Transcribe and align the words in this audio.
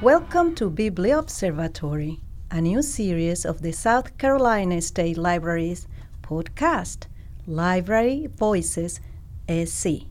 Welcome 0.00 0.54
to 0.54 0.70
Bibliobservatory, 0.70 2.20
a 2.52 2.60
new 2.60 2.82
series 2.82 3.44
of 3.44 3.62
the 3.62 3.72
South 3.72 4.16
Carolina 4.16 4.80
State 4.80 5.18
Library's 5.18 5.88
podcast, 6.22 7.08
Library 7.48 8.28
Voices 8.36 9.00
SC. 9.48 10.06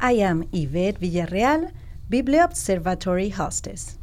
I 0.00 0.14
am 0.14 0.48
Yvette 0.52 1.00
Villarreal, 1.00 1.70
Bibliobservatory 2.10 3.30
hostess. 3.30 3.96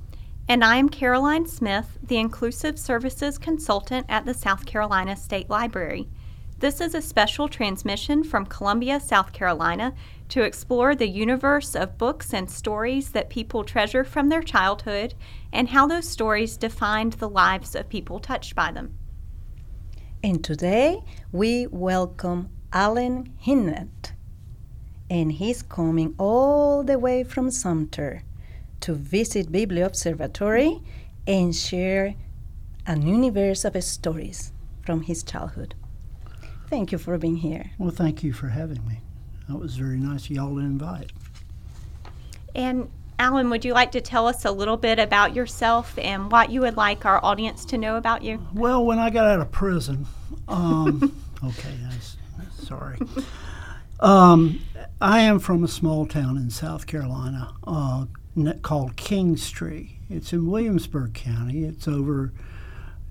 And 0.48 0.64
I 0.64 0.78
am 0.78 0.88
Caroline 0.88 1.48
Smith, 1.48 1.98
the 2.02 2.18
Inclusive 2.18 2.80
Services 2.80 3.38
Consultant 3.38 4.06
at 4.08 4.24
the 4.24 4.34
South 4.34 4.66
Carolina 4.66 5.18
State 5.18 5.50
Library. 5.50 6.08
This 6.58 6.80
is 6.80 6.96
a 6.96 7.02
special 7.02 7.50
transmission 7.50 8.24
from 8.24 8.46
Columbia, 8.46 9.02
South 9.02 9.34
Carolina, 9.34 9.94
to 10.30 10.44
explore 10.44 10.96
the 10.96 11.10
universe 11.10 11.76
of 11.76 11.98
books 11.98 12.34
and 12.34 12.50
stories 12.50 13.10
that 13.10 13.30
people 13.30 13.66
treasure 13.66 14.06
from 14.06 14.30
their 14.30 14.42
childhood 14.42 15.16
and 15.52 15.68
how 15.68 15.86
those 15.86 16.08
stories 16.08 16.56
defined 16.56 17.14
the 17.14 17.28
lives 17.28 17.76
of 17.76 17.90
people 17.90 18.20
touched 18.22 18.56
by 18.56 18.72
them. 18.72 18.98
And 20.24 20.42
today 20.46 21.04
we 21.34 21.68
welcome 21.68 22.50
Allen 22.72 23.34
Hinnant, 23.38 24.14
and 25.10 25.34
he's 25.34 25.62
coming 25.62 26.16
all 26.18 26.84
the 26.84 26.98
way 26.98 27.26
from 27.26 27.52
Sumter 27.52 28.24
to 28.80 28.94
visit 28.94 29.52
Bibliobservatory 29.52 30.82
and 31.28 31.54
share 31.54 32.16
an 32.88 33.06
universe 33.06 33.66
of 33.66 33.84
stories 33.84 34.54
from 34.86 35.02
his 35.02 35.22
childhood. 35.22 35.76
Thank 36.70 36.92
you 36.92 36.98
for 36.98 37.18
being 37.18 37.38
here. 37.38 37.72
Well, 37.78 37.92
thank 37.92 38.24
you 38.24 38.34
for 38.34 38.48
having 38.48 38.86
me. 38.88 39.02
That 39.48 39.58
was 39.58 39.76
very 39.76 39.98
nice 39.98 40.26
of 40.26 40.32
y'all 40.32 40.56
to 40.56 40.60
invite. 40.60 41.12
And 42.56 42.90
Allen, 43.20 43.50
would 43.50 43.64
you 43.64 43.74
like 43.74 43.92
to 43.92 44.02
tell 44.02 44.28
us 44.28 44.46
a 44.46 44.52
little 44.52 44.78
bit 44.78 45.00
about 45.00 45.36
yourself 45.36 45.98
and 45.98 46.32
what 46.32 46.50
you 46.50 46.62
would 46.62 46.76
like 46.78 47.06
our 47.06 47.24
audience 47.24 47.64
to 47.66 47.78
know 47.78 47.98
about 47.98 48.24
you? 48.24 48.46
Well, 48.54 48.86
when 48.86 49.00
I 49.00 49.10
got 49.10 49.26
out 49.26 49.40
of 49.40 49.52
prison, 49.52 50.06
um, 50.48 51.16
okay, 51.44 51.74
that's, 51.84 52.18
sorry. 52.68 52.98
Um, 54.00 54.62
I 55.00 55.22
am 55.22 55.40
from 55.40 55.64
a 55.64 55.68
small 55.68 56.06
town 56.06 56.38
in 56.38 56.50
South 56.50 56.88
Carolina 56.88 57.54
uh, 57.66 58.06
called 58.62 58.98
Kingstree. 58.98 59.92
It's 60.10 60.34
in 60.34 60.50
Williamsburg 60.50 61.14
County. 61.14 61.64
It's 61.64 61.88
over 61.88 62.34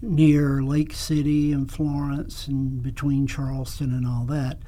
near 0.04 0.62
Lake 0.62 0.92
City 0.92 1.52
and 1.52 1.70
Florence 1.70 2.46
and 2.46 2.82
between 2.82 3.26
Charleston 3.26 3.92
and 3.92 4.06
all 4.06 4.24
that. 4.26 4.58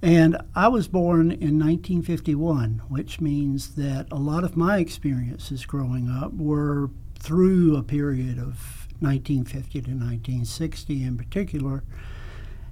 And 0.00 0.36
I 0.56 0.66
was 0.66 0.88
born 0.88 1.30
in 1.30 1.58
1951, 1.60 2.82
which 2.88 3.20
means 3.20 3.76
that 3.76 4.08
a 4.10 4.16
lot 4.16 4.42
of 4.42 4.56
my 4.56 4.78
experiences 4.78 5.64
growing 5.64 6.10
up 6.10 6.34
were 6.34 6.90
through 7.20 7.76
a 7.76 7.84
period 7.84 8.38
of 8.38 8.88
1950 8.98 9.80
to 9.82 9.90
1960 9.90 11.04
in 11.04 11.16
particular. 11.16 11.84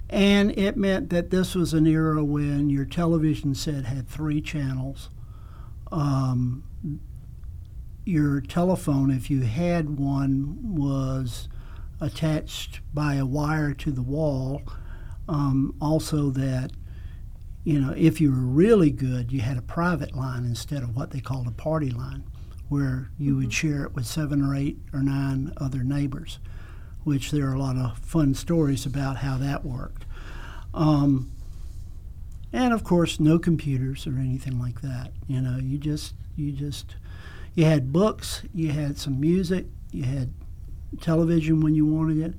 And 0.09 0.51
it 0.59 0.77
meant 0.77 1.11
that 1.11 1.31
this 1.31 1.55
was 1.55 1.73
an 1.73 1.87
era 1.87 2.25
when 2.25 2.69
your 2.69 2.85
television 2.85 3.55
set 3.55 3.85
had 3.85 4.09
three 4.09 4.41
channels. 4.41 5.09
Um, 5.93 6.65
your 8.05 8.41
telephone, 8.41 9.13
if 9.13 9.31
you 9.31 9.43
had 9.43 9.99
one, 9.99 10.75
was 10.75 11.49
attached 12.01 12.81
by 12.95 13.15
a 13.15 13.27
wire 13.27 13.75
to 13.75 13.91
the 13.91 14.03
wall. 14.03 14.63
Um, 15.29 15.75
also, 15.81 16.31
that 16.31 16.73
you 17.65 17.79
know, 17.79 17.93
if 17.97 18.21
you 18.21 18.31
were 18.31 18.39
really 18.39 18.91
good, 18.91 19.33
you 19.33 19.41
had 19.41 19.59
a 19.59 19.63
private 19.63 20.17
line 20.17 20.45
instead 20.45 20.83
of 20.83 20.97
what 20.97 21.11
they 21.11 21.21
called 21.21 21.47
a 21.47 21.53
party 21.53 21.91
line, 21.91 22.25
where 22.69 23.11
you 23.19 23.33
mm-hmm. 23.33 23.41
would 23.43 23.53
share 23.53 23.85
it 23.85 23.95
with 23.95 24.07
seven 24.07 24.43
or 24.43 24.55
eight 24.55 24.79
or 24.93 25.03
nine 25.03 25.53
other 25.59 25.85
neighbors, 25.85 26.39
which 27.05 27.31
there 27.31 27.49
are 27.49 27.55
a 27.55 27.59
lot 27.59 27.77
of 27.77 27.99
fun 27.99 28.35
stories 28.35 28.87
about 28.87 29.19
how 29.19 29.37
that 29.37 29.65
worked. 29.65 30.07
Um, 30.73 31.31
and 32.53 32.73
of 32.73 32.83
course, 32.83 33.21
no 33.21 33.39
computers 33.39 34.07
or 34.07 34.19
anything 34.19 34.59
like 34.59 34.81
that. 34.81 35.13
You 35.29 35.41
know, 35.41 35.59
you 35.59 35.79
just 35.79 36.15
you 36.37 36.53
just 36.53 36.97
you 37.55 37.65
had 37.65 37.93
books, 37.93 38.43
you 38.55 38.71
had 38.71 38.99
some 38.99 39.21
music, 39.21 39.67
you 39.93 40.05
had 40.05 40.33
television 41.01 41.61
when 41.61 41.75
you 41.75 41.87
wanted 41.87 42.19
it, 42.19 42.35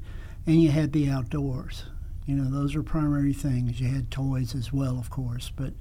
and 0.45 0.62
you 0.62 0.69
had 0.69 0.91
the 0.91 1.09
outdoors. 1.09 1.85
You 2.25 2.35
know, 2.35 2.50
those 2.50 2.75
are 2.75 2.84
primary 2.84 3.34
things. 3.34 3.79
You 3.79 3.88
had 3.88 4.12
toys 4.12 4.56
as 4.56 4.72
well, 4.72 4.97
of 5.00 5.09
course, 5.09 5.51
but 5.56 5.73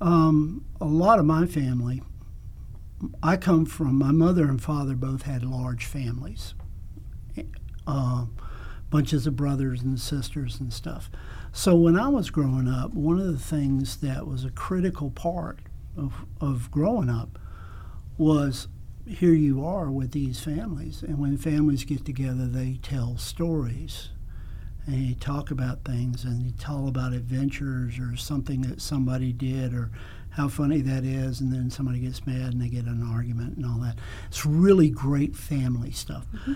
um, 0.00 0.64
a 0.80 0.86
lot 0.86 1.18
of 1.18 1.24
my 1.24 1.46
family, 1.46 2.02
I 3.22 3.36
come 3.36 3.64
from, 3.66 3.96
my 3.96 4.12
mother 4.12 4.44
and 4.44 4.62
father 4.62 4.94
both 4.94 5.22
had 5.22 5.44
large 5.44 5.84
families, 5.84 6.54
uh, 7.86 8.26
bunches 8.90 9.26
of 9.26 9.36
brothers 9.36 9.82
and 9.82 10.00
sisters 10.00 10.60
and 10.60 10.72
stuff. 10.72 11.10
So 11.52 11.74
when 11.74 11.98
I 11.98 12.08
was 12.08 12.30
growing 12.30 12.68
up, 12.68 12.94
one 12.94 13.18
of 13.18 13.26
the 13.26 13.38
things 13.38 13.98
that 13.98 14.26
was 14.26 14.44
a 14.44 14.50
critical 14.50 15.10
part 15.10 15.60
of, 15.96 16.24
of 16.40 16.70
growing 16.70 17.08
up 17.08 17.38
was 18.16 18.68
here 19.08 19.32
you 19.32 19.64
are 19.64 19.90
with 19.90 20.12
these 20.12 20.40
families. 20.40 21.02
And 21.02 21.18
when 21.18 21.36
families 21.36 21.84
get 21.84 22.04
together, 22.04 22.46
they 22.46 22.78
tell 22.82 23.16
stories 23.16 24.10
and 24.88 24.96
you 24.96 25.14
talk 25.14 25.50
about 25.50 25.84
things 25.84 26.24
and 26.24 26.42
you 26.42 26.50
tell 26.52 26.88
about 26.88 27.12
adventures 27.12 27.98
or 27.98 28.16
something 28.16 28.62
that 28.62 28.80
somebody 28.80 29.32
did 29.32 29.74
or 29.74 29.90
how 30.30 30.48
funny 30.48 30.80
that 30.80 31.04
is 31.04 31.40
and 31.40 31.52
then 31.52 31.70
somebody 31.70 31.98
gets 31.98 32.26
mad 32.26 32.52
and 32.52 32.62
they 32.62 32.68
get 32.68 32.86
an 32.86 33.02
argument 33.02 33.56
and 33.56 33.66
all 33.66 33.78
that 33.78 33.98
it's 34.28 34.46
really 34.46 34.88
great 34.88 35.36
family 35.36 35.90
stuff 35.90 36.26
mm-hmm. 36.32 36.54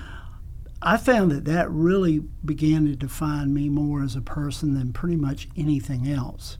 i 0.80 0.96
found 0.96 1.30
that 1.30 1.44
that 1.44 1.70
really 1.70 2.20
began 2.44 2.86
to 2.86 2.94
define 2.94 3.52
me 3.52 3.69
more 3.69 4.02
as 4.02 4.16
a 4.16 4.20
person 4.20 4.74
than 4.74 4.92
pretty 4.92 5.16
much 5.16 5.48
anything 5.56 6.08
else 6.08 6.58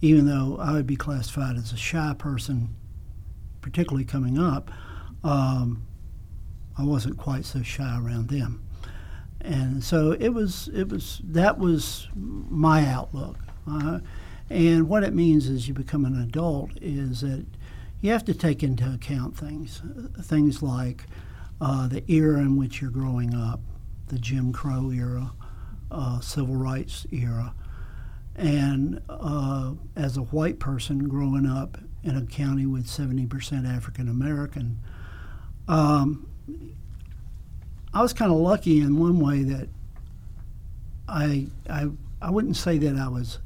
even 0.00 0.26
though 0.26 0.56
i 0.60 0.72
would 0.72 0.86
be 0.86 0.96
classified 0.96 1.56
as 1.56 1.72
a 1.72 1.76
shy 1.76 2.14
person 2.16 2.68
particularly 3.60 4.04
coming 4.04 4.38
up 4.38 4.70
um, 5.24 5.86
i 6.78 6.84
wasn't 6.84 7.16
quite 7.16 7.44
so 7.44 7.62
shy 7.62 7.98
around 7.98 8.28
them. 8.28 8.62
And 9.42 9.82
so 9.82 10.12
it 10.12 10.30
was 10.30 10.68
it 10.74 10.88
was 10.88 11.20
that 11.24 11.58
was 11.58 12.08
my 12.14 12.86
outlook. 12.86 13.38
Uh, 13.70 14.00
and 14.50 14.88
what 14.88 15.04
it 15.04 15.14
means 15.14 15.48
as 15.48 15.68
you 15.68 15.74
become 15.74 16.04
an 16.04 16.20
adult 16.20 16.70
is 16.82 17.20
that 17.20 17.46
you 18.00 18.10
have 18.10 18.24
to 18.24 18.34
take 18.34 18.62
into 18.62 18.92
account 18.92 19.36
things 19.36 19.82
things 20.22 20.62
like 20.62 21.04
uh, 21.60 21.86
the 21.86 22.02
era 22.10 22.40
in 22.40 22.56
which 22.56 22.80
you're 22.80 22.90
growing 22.90 23.34
up 23.34 23.60
the 24.08 24.18
jim 24.18 24.52
crow 24.52 24.90
era 24.90 25.30
uh, 25.90 26.18
civil 26.20 26.56
rights 26.56 27.06
era 27.12 27.54
and 28.34 29.00
uh, 29.08 29.72
as 29.94 30.16
a 30.16 30.22
white 30.22 30.58
person 30.58 31.06
growing 31.08 31.46
up 31.46 31.78
in 32.02 32.16
a 32.16 32.24
county 32.26 32.66
with 32.66 32.86
70% 32.86 33.68
african 33.68 34.08
american 34.08 34.78
um, 35.70 36.28
I 37.94 38.02
was 38.02 38.12
kind 38.12 38.32
of 38.32 38.38
lucky 38.38 38.80
in 38.80 38.98
one 38.98 39.20
way 39.20 39.44
that 39.44 39.68
I, 41.08 41.46
I, 41.68 41.88
I 42.20 42.30
wouldn't 42.30 42.56
say 42.56 42.76
that 42.78 42.96
I 42.96 43.06
was 43.06 43.38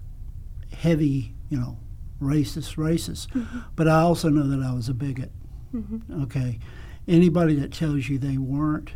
heavy, 0.72 1.34
you 1.50 1.58
know, 1.58 1.76
racist, 2.20 2.76
racist, 2.76 3.28
mm-hmm. 3.28 3.58
but 3.76 3.88
I 3.88 4.00
also 4.00 4.30
know 4.30 4.48
that 4.48 4.64
I 4.64 4.72
was 4.72 4.88
a 4.88 4.94
bigot. 4.94 5.30
Mm-hmm. 5.74 6.22
Okay. 6.22 6.58
Anybody 7.06 7.56
that 7.56 7.72
tells 7.72 8.08
you 8.08 8.18
they 8.18 8.38
weren't 8.38 8.92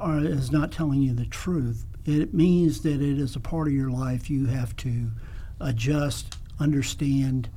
or 0.00 0.18
is 0.18 0.52
not 0.52 0.70
telling 0.70 1.02
you 1.02 1.12
the 1.14 1.26
truth, 1.26 1.84
it 2.04 2.32
means 2.32 2.82
that 2.82 3.02
it 3.02 3.18
is 3.18 3.34
a 3.34 3.40
part 3.40 3.66
of 3.66 3.74
your 3.74 3.90
life 3.90 4.30
you 4.30 4.46
have 4.46 4.76
to 4.76 5.10
adjust, 5.58 6.36
understand, 6.60 7.48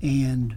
and 0.00 0.56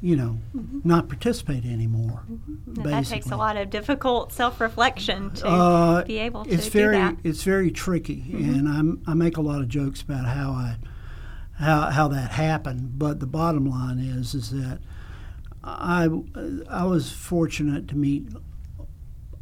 you 0.00 0.16
know, 0.16 0.38
mm-hmm. 0.56 0.80
not 0.82 1.08
participate 1.08 1.64
anymore. 1.64 2.24
Mm-hmm. 2.30 2.82
That 2.82 3.04
takes 3.04 3.30
a 3.30 3.36
lot 3.36 3.56
of 3.56 3.70
difficult 3.70 4.32
self-reflection 4.32 5.32
to 5.36 5.46
uh, 5.46 6.04
be 6.04 6.18
able 6.18 6.44
to 6.44 6.50
it's 6.50 6.68
very, 6.68 6.96
do 6.96 7.02
that. 7.02 7.16
It's 7.22 7.42
very 7.42 7.70
tricky, 7.70 8.24
mm-hmm. 8.28 8.54
and 8.54 8.68
I'm, 8.68 9.02
I 9.06 9.14
make 9.14 9.36
a 9.36 9.42
lot 9.42 9.60
of 9.60 9.68
jokes 9.68 10.00
about 10.00 10.26
how 10.26 10.52
I 10.52 10.76
how 11.58 11.90
how 11.90 12.08
that 12.08 12.30
happened. 12.30 12.98
But 12.98 13.20
the 13.20 13.26
bottom 13.26 13.66
line 13.66 13.98
is 13.98 14.34
is 14.34 14.50
that 14.50 14.80
I 15.62 16.08
I 16.68 16.84
was 16.84 17.12
fortunate 17.12 17.86
to 17.88 17.96
meet 17.96 18.28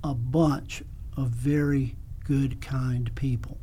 a 0.02 0.14
bunch 0.14 0.82
of 1.16 1.28
very 1.28 1.94
good, 2.24 2.60
kind 2.60 3.14
people. 3.14 3.58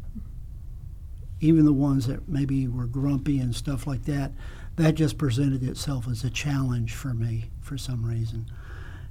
Even 1.41 1.65
the 1.65 1.73
ones 1.73 2.07
that 2.07 2.29
maybe 2.29 2.67
were 2.67 2.87
grumpy 2.87 3.39
and 3.39 3.53
stuff 3.53 3.85
like 3.85 4.05
that 4.05 4.31
that 4.75 4.95
just 4.95 5.17
presented 5.17 5.63
itself 5.63 6.07
as 6.07 6.23
a 6.23 6.29
challenge 6.29 6.93
for 6.93 7.13
me 7.13 7.45
for 7.61 7.77
some 7.77 8.05
reason. 8.05 8.45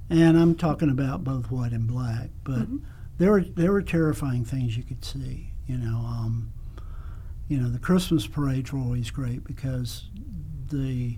And 0.09 0.37
I'm 0.37 0.55
talking 0.55 0.89
about 0.89 1.23
both 1.23 1.49
white 1.49 1.71
and 1.71 1.87
black, 1.87 2.29
but 2.43 2.59
mm-hmm. 2.59 2.77
there 3.17 3.31
were 3.31 3.41
there 3.41 3.71
were 3.71 3.81
terrifying 3.81 4.45
things 4.45 4.77
you 4.77 4.83
could 4.83 5.03
see. 5.03 5.51
You 5.65 5.77
know, 5.77 5.97
um, 5.97 6.53
you 7.47 7.57
know 7.57 7.69
the 7.69 7.79
Christmas 7.79 8.27
parades 8.27 8.71
were 8.71 8.79
always 8.79 9.09
great 9.09 9.43
because 9.43 10.09
the 10.69 11.17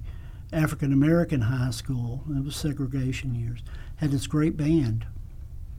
African 0.54 0.94
American 0.94 1.42
high 1.42 1.72
school, 1.72 2.24
it 2.30 2.44
was 2.44 2.56
segregation 2.56 3.36
years, 3.36 3.60
had 3.98 4.12
this 4.12 4.28
great 4.28 4.56
band, 4.56 5.06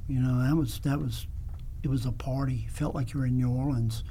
You 0.08 0.20
know, 0.20 0.46
that 0.46 0.56
was 0.56 0.80
that 0.80 1.00
was 1.00 1.26
it 1.82 1.88
was 1.88 2.04
a 2.04 2.12
party. 2.12 2.68
Felt 2.70 2.94
like 2.94 3.14
you 3.14 3.20
were 3.20 3.26
in 3.26 3.38
New 3.38 3.50
Orleans. 3.50 4.04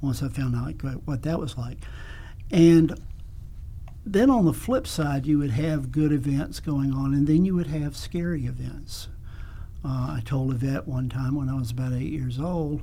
Once 0.00 0.22
I 0.22 0.28
found 0.28 0.54
out 0.54 0.82
what 1.04 1.22
that 1.22 1.38
was 1.38 1.58
like, 1.58 1.78
and 2.50 2.98
then 4.04 4.30
on 4.30 4.44
the 4.44 4.52
flip 4.52 4.86
side, 4.86 5.26
you 5.26 5.38
would 5.38 5.50
have 5.50 5.92
good 5.92 6.12
events 6.12 6.60
going 6.60 6.92
on, 6.92 7.12
and 7.14 7.26
then 7.26 7.44
you 7.44 7.54
would 7.54 7.66
have 7.68 7.96
scary 7.96 8.46
events. 8.46 9.08
Uh, 9.84 10.16
I 10.16 10.22
told 10.24 10.52
Yvette 10.52 10.86
one 10.86 11.08
time 11.08 11.34
when 11.34 11.48
I 11.48 11.54
was 11.54 11.70
about 11.70 11.92
eight 11.92 12.12
years 12.12 12.38
old, 12.38 12.82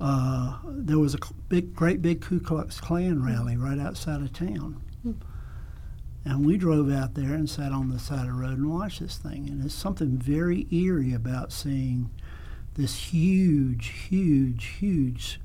uh, 0.00 0.58
there 0.66 0.98
was 0.98 1.14
a 1.14 1.18
big, 1.48 1.74
great 1.74 2.02
big 2.02 2.20
Ku 2.20 2.40
Klux 2.40 2.80
Klan 2.80 3.24
rally 3.24 3.56
right 3.56 3.78
outside 3.78 4.20
of 4.22 4.32
town. 4.32 4.80
And 6.24 6.46
we 6.46 6.56
drove 6.56 6.90
out 6.90 7.14
there 7.14 7.34
and 7.34 7.48
sat 7.48 7.72
on 7.72 7.90
the 7.90 7.98
side 7.98 8.20
of 8.20 8.26
the 8.26 8.32
road 8.32 8.58
and 8.58 8.70
watched 8.70 9.00
this 9.00 9.18
thing. 9.18 9.48
And 9.48 9.60
there's 9.60 9.74
something 9.74 10.16
very 10.16 10.66
eerie 10.70 11.12
about 11.12 11.52
seeing 11.52 12.10
this 12.74 12.96
huge, 13.12 13.88
huge, 14.08 14.64
huge 14.78 15.40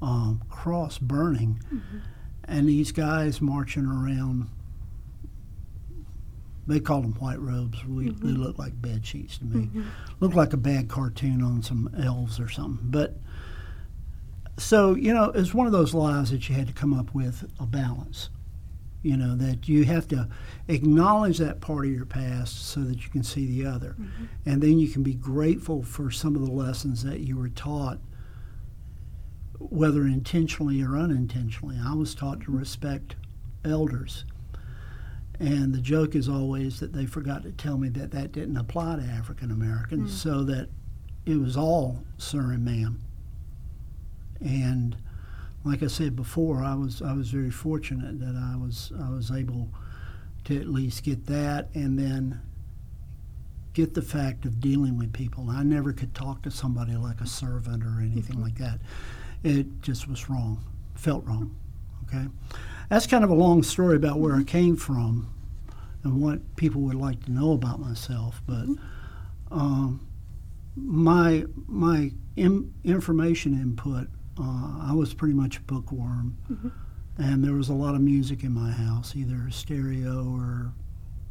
um, 0.00 0.42
cross 0.48 0.98
burning. 0.98 1.60
Mm-hmm. 1.66 1.98
And 2.46 2.68
these 2.68 2.92
guys 2.92 3.40
marching 3.40 3.86
around 3.86 4.48
they 6.66 6.80
called 6.80 7.04
them 7.04 7.14
white 7.14 7.40
robes. 7.40 7.84
We, 7.84 8.06
mm-hmm. 8.06 8.26
They 8.26 8.32
looked 8.32 8.58
like 8.58 8.80
bed 8.80 9.04
sheets 9.04 9.38
to 9.38 9.44
me. 9.44 9.66
Mm-hmm. 9.66 9.82
Looked 10.20 10.34
like 10.34 10.52
a 10.52 10.58
bad 10.58 10.88
cartoon 10.88 11.42
on 11.42 11.62
some 11.62 11.90
elves 12.02 12.40
or 12.40 12.48
something. 12.48 12.86
But 12.90 13.16
so 14.56 14.94
you 14.94 15.12
know, 15.12 15.30
it's 15.34 15.52
one 15.52 15.66
of 15.66 15.72
those 15.72 15.94
lives 15.94 16.30
that 16.30 16.48
you 16.48 16.54
had 16.54 16.66
to 16.68 16.72
come 16.72 16.94
up 16.94 17.14
with 17.14 17.50
a 17.60 17.66
balance. 17.66 18.30
You 19.02 19.18
know 19.18 19.36
that 19.36 19.68
you 19.68 19.84
have 19.84 20.08
to 20.08 20.28
acknowledge 20.66 21.36
that 21.36 21.60
part 21.60 21.84
of 21.84 21.92
your 21.92 22.06
past 22.06 22.68
so 22.68 22.80
that 22.80 23.04
you 23.04 23.10
can 23.10 23.22
see 23.22 23.46
the 23.46 23.66
other, 23.68 23.96
mm-hmm. 24.00 24.24
and 24.46 24.62
then 24.62 24.78
you 24.78 24.88
can 24.88 25.02
be 25.02 25.12
grateful 25.12 25.82
for 25.82 26.10
some 26.10 26.34
of 26.34 26.40
the 26.40 26.50
lessons 26.50 27.04
that 27.04 27.20
you 27.20 27.36
were 27.36 27.50
taught, 27.50 27.98
whether 29.58 30.02
intentionally 30.02 30.82
or 30.82 30.96
unintentionally. 30.96 31.76
I 31.82 31.94
was 31.94 32.14
taught 32.14 32.42
to 32.42 32.50
respect 32.50 33.16
elders 33.64 34.24
and 35.40 35.74
the 35.74 35.80
joke 35.80 36.14
is 36.14 36.28
always 36.28 36.80
that 36.80 36.92
they 36.92 37.06
forgot 37.06 37.42
to 37.42 37.52
tell 37.52 37.76
me 37.76 37.88
that 37.90 38.12
that 38.12 38.32
didn't 38.32 38.56
apply 38.56 38.96
to 38.96 39.02
African 39.02 39.50
Americans, 39.50 40.12
mm. 40.12 40.14
so 40.14 40.44
that 40.44 40.68
it 41.26 41.40
was 41.40 41.56
all 41.56 42.04
sir 42.18 42.52
and 42.52 42.64
ma'am. 42.64 43.02
And 44.40 44.96
like 45.64 45.82
I 45.82 45.88
said 45.88 46.14
before, 46.14 46.62
I 46.62 46.74
was 46.74 47.02
I 47.02 47.14
was 47.14 47.30
very 47.30 47.50
fortunate 47.50 48.20
that 48.20 48.36
I 48.36 48.56
was 48.56 48.92
I 49.00 49.10
was 49.10 49.30
able 49.30 49.70
to 50.44 50.60
at 50.60 50.68
least 50.68 51.02
get 51.02 51.26
that, 51.26 51.68
and 51.74 51.98
then 51.98 52.40
get 53.72 53.94
the 53.94 54.02
fact 54.02 54.44
of 54.44 54.60
dealing 54.60 54.96
with 54.96 55.12
people. 55.12 55.50
I 55.50 55.64
never 55.64 55.92
could 55.92 56.14
talk 56.14 56.42
to 56.42 56.50
somebody 56.50 56.94
like 56.96 57.20
a 57.20 57.26
servant 57.26 57.82
or 57.82 58.00
anything 58.00 58.36
mm-hmm. 58.36 58.42
like 58.42 58.58
that. 58.58 58.78
It 59.44 59.82
just 59.82 60.08
was 60.08 60.28
wrong, 60.28 60.64
felt 60.96 61.24
wrong. 61.26 61.54
Okay 62.08 62.26
that's 62.88 63.06
kind 63.06 63.24
of 63.24 63.30
a 63.30 63.34
long 63.34 63.62
story 63.62 63.96
about 63.96 64.18
where 64.18 64.34
I 64.34 64.42
came 64.42 64.76
from 64.76 65.32
and 66.02 66.20
what 66.20 66.56
people 66.56 66.82
would 66.82 66.94
like 66.94 67.24
to 67.24 67.32
know 67.32 67.52
about 67.52 67.80
myself. 67.80 68.42
But 68.46 68.66
um, 69.50 70.06
my 70.76 71.44
my 71.66 72.12
in, 72.36 72.72
information 72.84 73.54
input, 73.54 74.08
uh, 74.38 74.78
I 74.80 74.92
was 74.94 75.14
pretty 75.14 75.34
much 75.34 75.58
a 75.58 75.62
bookworm, 75.62 76.36
mm-hmm. 76.50 76.68
and 77.18 77.42
there 77.42 77.54
was 77.54 77.68
a 77.68 77.74
lot 77.74 77.94
of 77.94 78.00
music 78.00 78.44
in 78.44 78.52
my 78.52 78.70
house, 78.70 79.14
either 79.16 79.50
stereo 79.50 80.30
or 80.36 80.72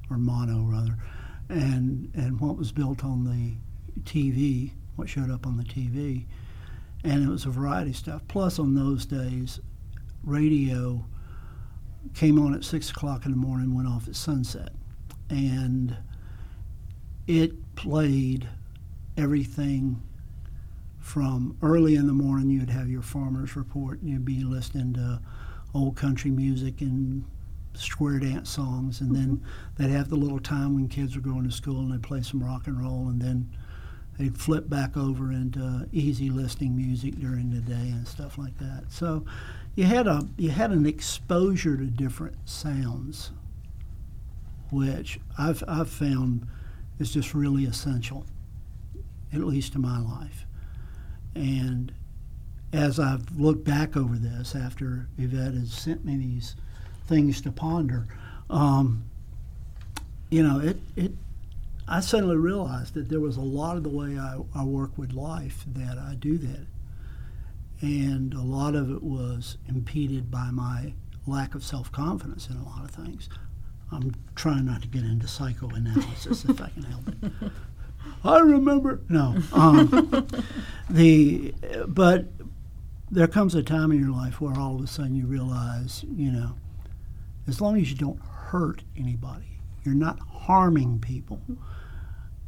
or 0.10 0.18
mono 0.18 0.64
rather, 0.64 0.98
and 1.50 2.12
and 2.16 2.40
what 2.40 2.58
was 2.58 2.72
built 2.72 3.04
on 3.04 3.26
the 3.26 3.56
TV, 4.02 4.72
what 4.96 5.08
showed 5.08 5.30
up 5.30 5.46
on 5.46 5.58
the 5.58 5.64
TV, 5.64 6.26
and 7.04 7.24
it 7.24 7.30
was 7.30 7.46
a 7.46 7.50
variety 7.50 7.92
of 7.92 7.98
stuff. 7.98 8.22
Plus, 8.28 8.60
on 8.60 8.76
those 8.76 9.06
days, 9.06 9.60
radio 10.24 11.06
came 12.14 12.40
on 12.40 12.54
at 12.54 12.64
six 12.64 12.90
o'clock 12.92 13.26
in 13.26 13.32
the 13.32 13.38
morning, 13.38 13.76
went 13.76 13.88
off 13.88 14.08
at 14.08 14.16
sunset, 14.16 14.72
and 15.30 15.98
it 17.28 17.76
played 17.76 18.48
everything 19.18 20.02
from 21.00 21.58
early 21.62 21.96
in 21.96 22.08
the 22.08 22.14
morning. 22.14 22.50
You'd 22.50 22.70
have 22.70 22.90
your 22.90 23.02
farmers 23.02 23.56
report, 23.56 24.02
and 24.02 24.10
you'd 24.10 24.26
be 24.26 24.44
listening 24.44 24.94
to 24.94 25.22
old 25.74 25.96
country 25.96 26.32
music 26.32 26.82
and 26.82 27.26
square 27.74 28.20
dance 28.20 28.50
songs, 28.50 29.02
and 29.02 29.16
then 29.16 29.38
mm-hmm. 29.38 29.46
they'd 29.78 29.92
have 29.92 30.10
the 30.10 30.16
little 30.16 30.40
time 30.40 30.76
when 30.76 30.88
kids 30.88 31.16
were 31.16 31.22
going 31.22 31.44
to 31.44 31.52
school 31.52 31.80
and 31.80 31.92
they'd 31.92 32.04
play 32.04 32.22
some 32.22 32.44
rock 32.44 32.68
and 32.68 32.80
roll, 32.80 33.08
and 33.08 33.22
then 33.22 33.50
they'd 34.18 34.38
flip 34.38 34.70
back 34.70 34.96
over 34.96 35.32
into 35.32 35.88
easy 35.92 36.30
listening 36.30 36.76
music 36.76 37.16
during 37.20 37.52
the 37.52 37.62
day 37.62 37.74
and 37.74 38.08
stuff 38.08 38.38
like 38.38 38.58
that. 38.60 38.84
So 38.90 39.26
you 39.76 39.86
had 39.86 40.08
a 40.08 40.28
you 40.38 40.50
had 40.50 40.72
an 40.72 40.86
exposure 40.86 41.78
to 41.78 41.86
different 41.86 42.36
sounds, 42.46 43.32
which 44.72 45.20
I've 45.38 45.64
I've 45.68 45.90
found 45.90 46.48
is 47.00 47.12
just 47.12 47.34
really 47.34 47.66
essential, 47.66 48.26
at 49.34 49.40
least 49.42 49.76
in 49.76 49.82
my 49.82 50.00
life. 50.00 50.46
And 51.36 51.92
as 52.72 53.00
I've 53.00 53.40
looked 53.40 53.64
back 53.64 53.98
over 53.98 54.16
this 54.16 54.56
after 54.56 55.08
Yvette 55.18 55.54
has 55.54 55.74
sent 55.74 56.06
me 56.06 56.18
these 56.18 56.56
things 57.08 57.42
to 57.42 57.52
ponder, 57.52 58.08
um, 58.50 59.04
you 60.30 60.44
know, 60.44 60.60
it, 60.60 60.78
it 60.96 61.12
I 61.88 62.00
suddenly 62.00 62.38
realized 62.38 62.94
that 62.94 63.10
there 63.10 63.20
was 63.20 63.38
a 63.38 63.42
lot 63.42 63.78
of 63.78 63.84
the 63.84 63.90
way 63.90 64.18
I, 64.18 64.40
I 64.56 64.64
work 64.64 64.98
with 64.98 65.14
life 65.14 65.66
that 65.68 65.98
I 65.98 66.16
do 66.16 66.38
that 66.38 66.68
and 67.84 68.34
a 68.34 68.42
lot 68.42 68.76
of 68.76 68.90
it 68.90 69.04
was 69.04 69.58
impeded 69.68 70.32
by 70.32 70.50
my 70.52 70.94
lack 71.28 71.54
of 71.54 71.64
self 71.64 71.92
confidence 71.92 72.48
in 72.48 72.56
a 72.56 72.64
lot 72.64 72.86
of 72.86 72.92
things. 72.92 73.28
I'm 73.92 74.16
trying 74.36 74.66
not 74.66 74.82
to 74.84 74.88
get 74.88 75.04
into 75.04 75.28
psychoanalysis 75.28 76.46
if 76.46 76.62
I 76.62 76.70
can 76.70 76.84
help 76.84 77.10
it. 77.10 77.52
I 78.24 78.40
remember 78.40 79.02
no, 79.10 79.36
um, 79.52 80.28
the 80.90 81.54
but 81.88 82.28
there 83.12 83.28
comes 83.28 83.54
a 83.54 83.62
time 83.62 83.92
in 83.92 84.00
your 84.00 84.12
life 84.12 84.40
where 84.40 84.58
all 84.58 84.76
of 84.76 84.82
a 84.82 84.88
sudden 84.88 85.16
you 85.16 85.28
realize, 85.28 86.06
you 86.16 86.32
know, 86.32 86.56
as 87.48 87.60
long 87.60 87.78
as 87.78 87.92
you 87.92 87.98
don't 87.98 88.20
hurt 88.22 88.84
anybody, 88.98 89.53
you're 89.84 89.96
not 89.96 90.20
harming 90.20 91.00
people. 91.00 91.42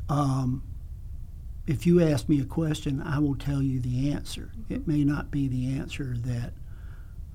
Um, 0.09 0.63
if 1.67 1.87
you 1.87 2.01
ask 2.01 2.29
me 2.29 2.39
a 2.39 2.45
question, 2.45 3.01
I 3.01 3.19
will 3.19 3.35
tell 3.35 3.61
you 3.61 3.79
the 3.79 4.11
answer. 4.11 4.51
It 4.69 4.87
may 4.87 5.03
not 5.03 5.31
be 5.31 5.47
the 5.47 5.77
answer 5.77 6.15
that 6.17 6.53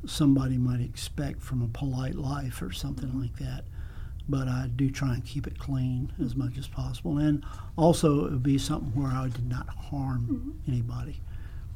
somebody 0.07 0.57
might 0.57 0.81
expect 0.81 1.43
from 1.43 1.63
a 1.63 1.69
polite 1.69 2.15
life 2.15 2.63
or 2.63 2.73
something 2.73 3.21
like 3.21 3.37
that, 3.39 3.65
but 4.29 4.49
I 4.49 4.69
do 4.75 4.91
try 4.91 5.15
and 5.15 5.25
keep 5.25 5.47
it 5.47 5.59
clean 5.59 6.13
as 6.23 6.37
much 6.37 6.57
as 6.57 6.69
possible. 6.69 7.19
And 7.19 7.45
also, 7.77 8.25
it 8.25 8.31
would 8.31 8.43
be 8.43 8.59
something 8.59 9.01
where 9.01 9.13
I 9.13 9.29
did 9.29 9.49
not 9.49 9.69
harm 9.69 10.29
mm-hmm. 10.31 10.71
anybody 10.71 11.21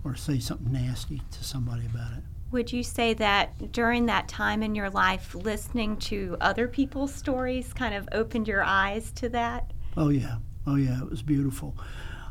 or 0.04 0.14
say 0.14 0.38
something 0.38 0.72
nasty 0.72 1.22
to 1.32 1.44
somebody 1.44 1.86
about 1.86 2.12
it. 2.18 2.24
Would 2.54 2.72
you 2.72 2.84
say 2.84 3.14
that 3.14 3.72
during 3.72 4.06
that 4.06 4.28
time 4.28 4.62
in 4.62 4.76
your 4.76 4.88
life, 4.88 5.34
listening 5.34 5.96
to 5.96 6.36
other 6.40 6.68
people's 6.68 7.12
stories 7.12 7.72
kind 7.72 7.96
of 7.96 8.08
opened 8.12 8.46
your 8.46 8.62
eyes 8.62 9.10
to 9.16 9.28
that? 9.30 9.72
Oh, 9.96 10.08
yeah. 10.08 10.36
Oh, 10.64 10.76
yeah. 10.76 11.02
It 11.02 11.10
was 11.10 11.20
beautiful. 11.20 11.76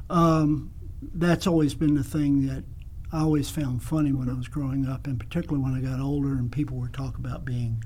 Um, 0.10 0.72
that's 1.14 1.46
always 1.46 1.74
been 1.74 1.96
the 1.96 2.06
thing 2.06 2.48
that 2.48 2.64
I 3.12 3.20
always 3.20 3.50
found 3.50 3.84
funny 3.84 4.14
when 4.14 4.30
I 4.30 4.34
was 4.34 4.48
growing 4.48 4.88
up, 4.88 5.08
and 5.08 5.20
particularly 5.20 5.62
when 5.62 5.74
I 5.74 5.82
got 5.82 6.00
older 6.00 6.30
and 6.30 6.50
people 6.50 6.78
were 6.78 6.88
talking 6.88 7.26
about 7.26 7.44
being 7.44 7.84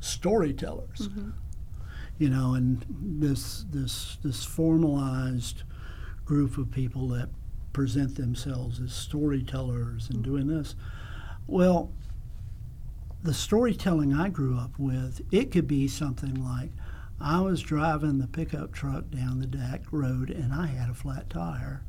storytellers. 0.00 1.08
Mm-hmm. 1.08 1.30
You 2.18 2.28
know, 2.28 2.52
and 2.52 2.84
this 2.90 3.64
this 3.70 4.18
this 4.22 4.44
formalized 4.44 5.62
group 6.26 6.58
of 6.58 6.70
people 6.70 7.08
that 7.08 7.30
present 7.72 8.16
themselves 8.16 8.82
as 8.82 8.92
storytellers 8.92 10.10
and 10.10 10.18
mm-hmm. 10.18 10.30
doing 10.30 10.46
this. 10.48 10.74
Well, 11.46 11.92
the 13.22 13.34
storytelling 13.34 14.12
I 14.12 14.28
grew 14.28 14.58
up 14.58 14.78
with, 14.78 15.22
it 15.30 15.50
could 15.50 15.66
be 15.66 15.88
something 15.88 16.34
like, 16.34 16.70
I 17.20 17.40
was 17.40 17.62
driving 17.62 18.18
the 18.18 18.26
pickup 18.26 18.72
truck 18.72 19.10
down 19.10 19.40
the 19.40 19.46
back 19.46 19.82
road 19.90 20.30
and 20.30 20.52
I 20.52 20.66
had 20.66 20.90
a 20.90 20.94
flat 20.94 21.30
tire. 21.30 21.82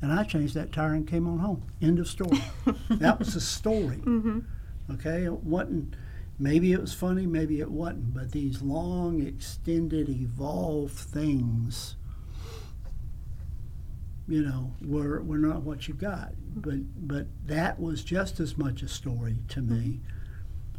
And 0.00 0.12
I 0.12 0.22
changed 0.22 0.54
that 0.54 0.72
tire 0.72 0.94
and 0.94 1.06
came 1.06 1.26
on 1.26 1.38
home. 1.38 1.64
End 1.82 1.98
of 1.98 2.06
story. 2.06 2.40
that 2.90 3.18
was 3.18 3.34
the 3.34 3.40
story. 3.40 3.96
Mm-hmm. 3.96 4.40
Okay? 4.92 5.24
It 5.24 5.42
wasn't, 5.42 5.94
maybe 6.38 6.72
it 6.72 6.80
was 6.80 6.94
funny, 6.94 7.26
maybe 7.26 7.60
it 7.60 7.70
wasn't, 7.70 8.14
but 8.14 8.30
these 8.30 8.62
long, 8.62 9.20
extended, 9.20 10.08
evolved 10.08 10.98
things, 10.98 11.96
you 14.28 14.42
know, 14.42 14.72
we're, 14.82 15.20
we're 15.22 15.38
not 15.38 15.62
what 15.62 15.88
you 15.88 15.94
got. 15.94 16.32
But, 16.54 17.08
but 17.08 17.26
that 17.46 17.80
was 17.80 18.04
just 18.04 18.40
as 18.40 18.58
much 18.58 18.82
a 18.82 18.88
story 18.88 19.36
to 19.48 19.60
me 19.62 20.00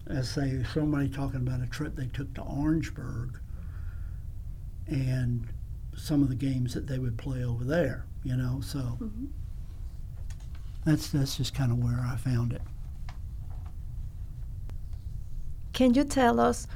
as, 0.08 0.30
say, 0.30 0.64
somebody 0.74 1.10
talking 1.10 1.38
about 1.42 1.62
a 1.62 1.68
trip 1.68 1.96
they 1.96 2.08
took 2.08 2.34
to 2.36 2.42
Orangeburg 2.42 3.40
and 4.88 5.48
some 5.96 6.22
of 6.22 6.30
the 6.30 6.36
games 6.36 6.74
that 6.74 6.88
they 6.88 7.00
would 7.00 7.18
play 7.18 7.44
over 7.44 7.64
there. 7.64 8.06
You 8.24 8.36
know, 8.36 8.60
so 8.62 8.80
Mm-hmm. 9.02 9.26
that's 10.84 11.10
that's 11.10 11.38
just 11.38 11.54
kind 11.56 11.72
of 11.72 11.78
where 11.82 12.00
I 12.06 12.18
found 12.18 12.52
it. 12.54 12.62
Can 15.74 15.94
you 15.94 16.04
tell 16.04 16.40
us 16.40 16.68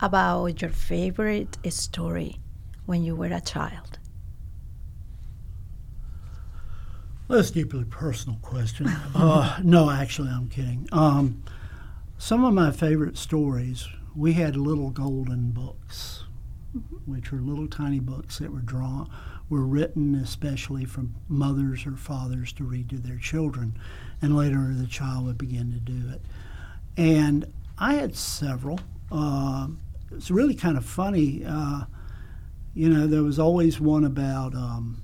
about 0.00 0.60
your 0.60 0.70
favorite 0.70 1.58
story 1.72 2.40
when 2.86 3.04
you 3.04 3.14
were 3.14 3.26
a 3.26 3.40
child? 3.40 3.99
That's 7.30 7.50
a 7.50 7.52
deeply 7.52 7.84
personal 7.84 8.40
question. 8.42 8.88
uh, 9.14 9.60
no, 9.62 9.88
actually, 9.88 10.30
I'm 10.30 10.48
kidding. 10.48 10.88
Um, 10.90 11.44
some 12.18 12.44
of 12.44 12.52
my 12.52 12.72
favorite 12.72 13.16
stories, 13.16 13.86
we 14.16 14.32
had 14.32 14.56
little 14.56 14.90
golden 14.90 15.52
books, 15.52 16.24
which 17.06 17.30
were 17.30 17.38
little 17.38 17.68
tiny 17.68 18.00
books 18.00 18.38
that 18.40 18.52
were 18.52 18.58
drawn, 18.58 19.08
were 19.48 19.64
written 19.64 20.16
especially 20.16 20.84
from 20.84 21.14
mothers 21.28 21.86
or 21.86 21.92
fathers 21.92 22.52
to 22.54 22.64
read 22.64 22.90
to 22.90 22.96
their 22.96 23.18
children, 23.18 23.78
and 24.20 24.36
later 24.36 24.74
the 24.74 24.88
child 24.88 25.26
would 25.26 25.38
begin 25.38 25.72
to 25.72 25.78
do 25.78 26.12
it. 26.12 26.22
And 26.96 27.46
I 27.78 27.94
had 27.94 28.16
several. 28.16 28.80
Uh, 29.12 29.68
it's 30.10 30.32
really 30.32 30.54
kind 30.54 30.76
of 30.76 30.84
funny. 30.84 31.44
Uh, 31.46 31.82
you 32.74 32.88
know, 32.88 33.06
there 33.06 33.22
was 33.22 33.38
always 33.38 33.80
one 33.80 34.04
about. 34.04 34.52
Um, 34.56 35.00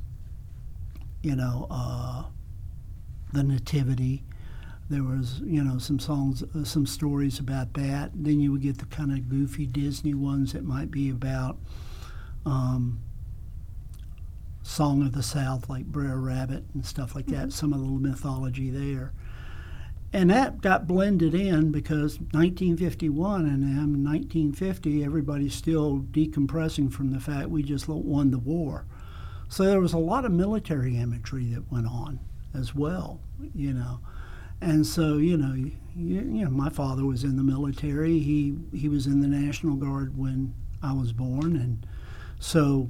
you 1.27 1.35
know, 1.35 1.67
uh, 1.73 2.23
the 3.33 3.43
Nativity. 3.43 4.23
There 4.89 5.03
was, 5.03 5.41
you 5.45 5.65
know, 5.65 5.79
some 5.79 5.99
songs, 5.99 6.45
uh, 6.45 6.63
some 6.63 6.87
stories 6.87 7.41
about 7.41 7.75
that. 7.75 8.13
Then 8.15 8.39
you 8.39 8.53
would 8.53 8.63
get 8.63 8.79
the 8.79 8.87
kind 8.87 9.11
of 9.11 9.29
goofy 9.29 9.67
Disney 9.67 10.15
ones 10.15 10.53
that 10.53 10.63
might 10.63 10.93
be 10.93 11.11
about 11.11 11.59
um, 12.47 13.01
Song 14.63 15.03
of 15.03 15.15
the 15.15 15.23
South, 15.25 15.69
like 15.69 15.87
Brer 15.87 16.17
Rabbit 16.17 16.63
and 16.75 16.87
stuff 16.87 17.17
like 17.17 17.27
that. 17.27 17.53
Some 17.53 17.73
of 17.73 17.81
the 17.81 17.87
mythology 17.87 18.71
there. 18.71 19.13
And 20.13 20.31
that 20.31 20.61
got 20.61 20.87
blended 20.87 21.35
in 21.35 21.73
because 21.73 22.21
1951 22.21 23.47
and 23.47 23.65
then 23.65 24.05
1950, 24.05 25.03
everybody's 25.03 25.57
still 25.57 26.05
decompressing 26.13 26.93
from 26.93 27.11
the 27.11 27.19
fact 27.19 27.51
we 27.51 27.65
just 27.65 27.89
won 27.89 28.31
the 28.31 28.39
war. 28.39 28.87
So 29.49 29.65
there 29.65 29.81
was 29.81 29.93
a 29.93 29.99
lot 29.99 30.25
of 30.25 30.33
military 30.33 30.97
imagery 30.97 31.47
that 31.55 31.71
went 31.71 31.87
on 31.87 32.21
as 32.55 32.75
well, 32.75 33.21
you 33.55 33.73
know. 33.73 34.01
And 34.61 34.87
so, 34.87 35.19
you 35.19 35.37
know, 35.37 35.55
you, 35.55 35.73
you 35.95 36.45
know, 36.45 36.51
my 36.51 36.69
father 36.69 37.05
was 37.05 37.25
in 37.25 37.37
the 37.37 37.43
military. 37.43 38.19
He 38.19 38.57
he 38.75 38.89
was 38.89 39.07
in 39.07 39.21
the 39.21 39.29
National 39.29 39.77
Guard 39.77 40.17
when 40.17 40.55
I 40.83 40.93
was 40.93 41.13
born, 41.13 41.57
and 41.57 41.87
so 42.39 42.89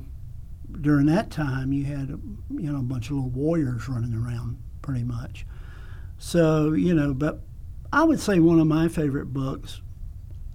during 0.81 1.07
that 1.07 1.31
time, 1.31 1.73
you 1.73 1.85
had 1.85 2.09
you 2.51 2.73
know 2.73 2.79
a 2.79 2.83
bunch 2.83 3.07
of 3.11 3.17
little 3.17 3.31
warriors 3.31 3.89
running 3.89 4.15
around, 4.15 4.59
pretty 4.83 5.05
much. 5.05 5.47
So 6.19 6.73
you 6.73 6.95
know, 6.95 7.15
but 7.15 7.41
I 7.93 8.05
would 8.05 8.21
say 8.21 8.39
one 8.39 8.61
of 8.61 8.67
my 8.67 8.89
favorite 8.89 9.33
books, 9.33 9.81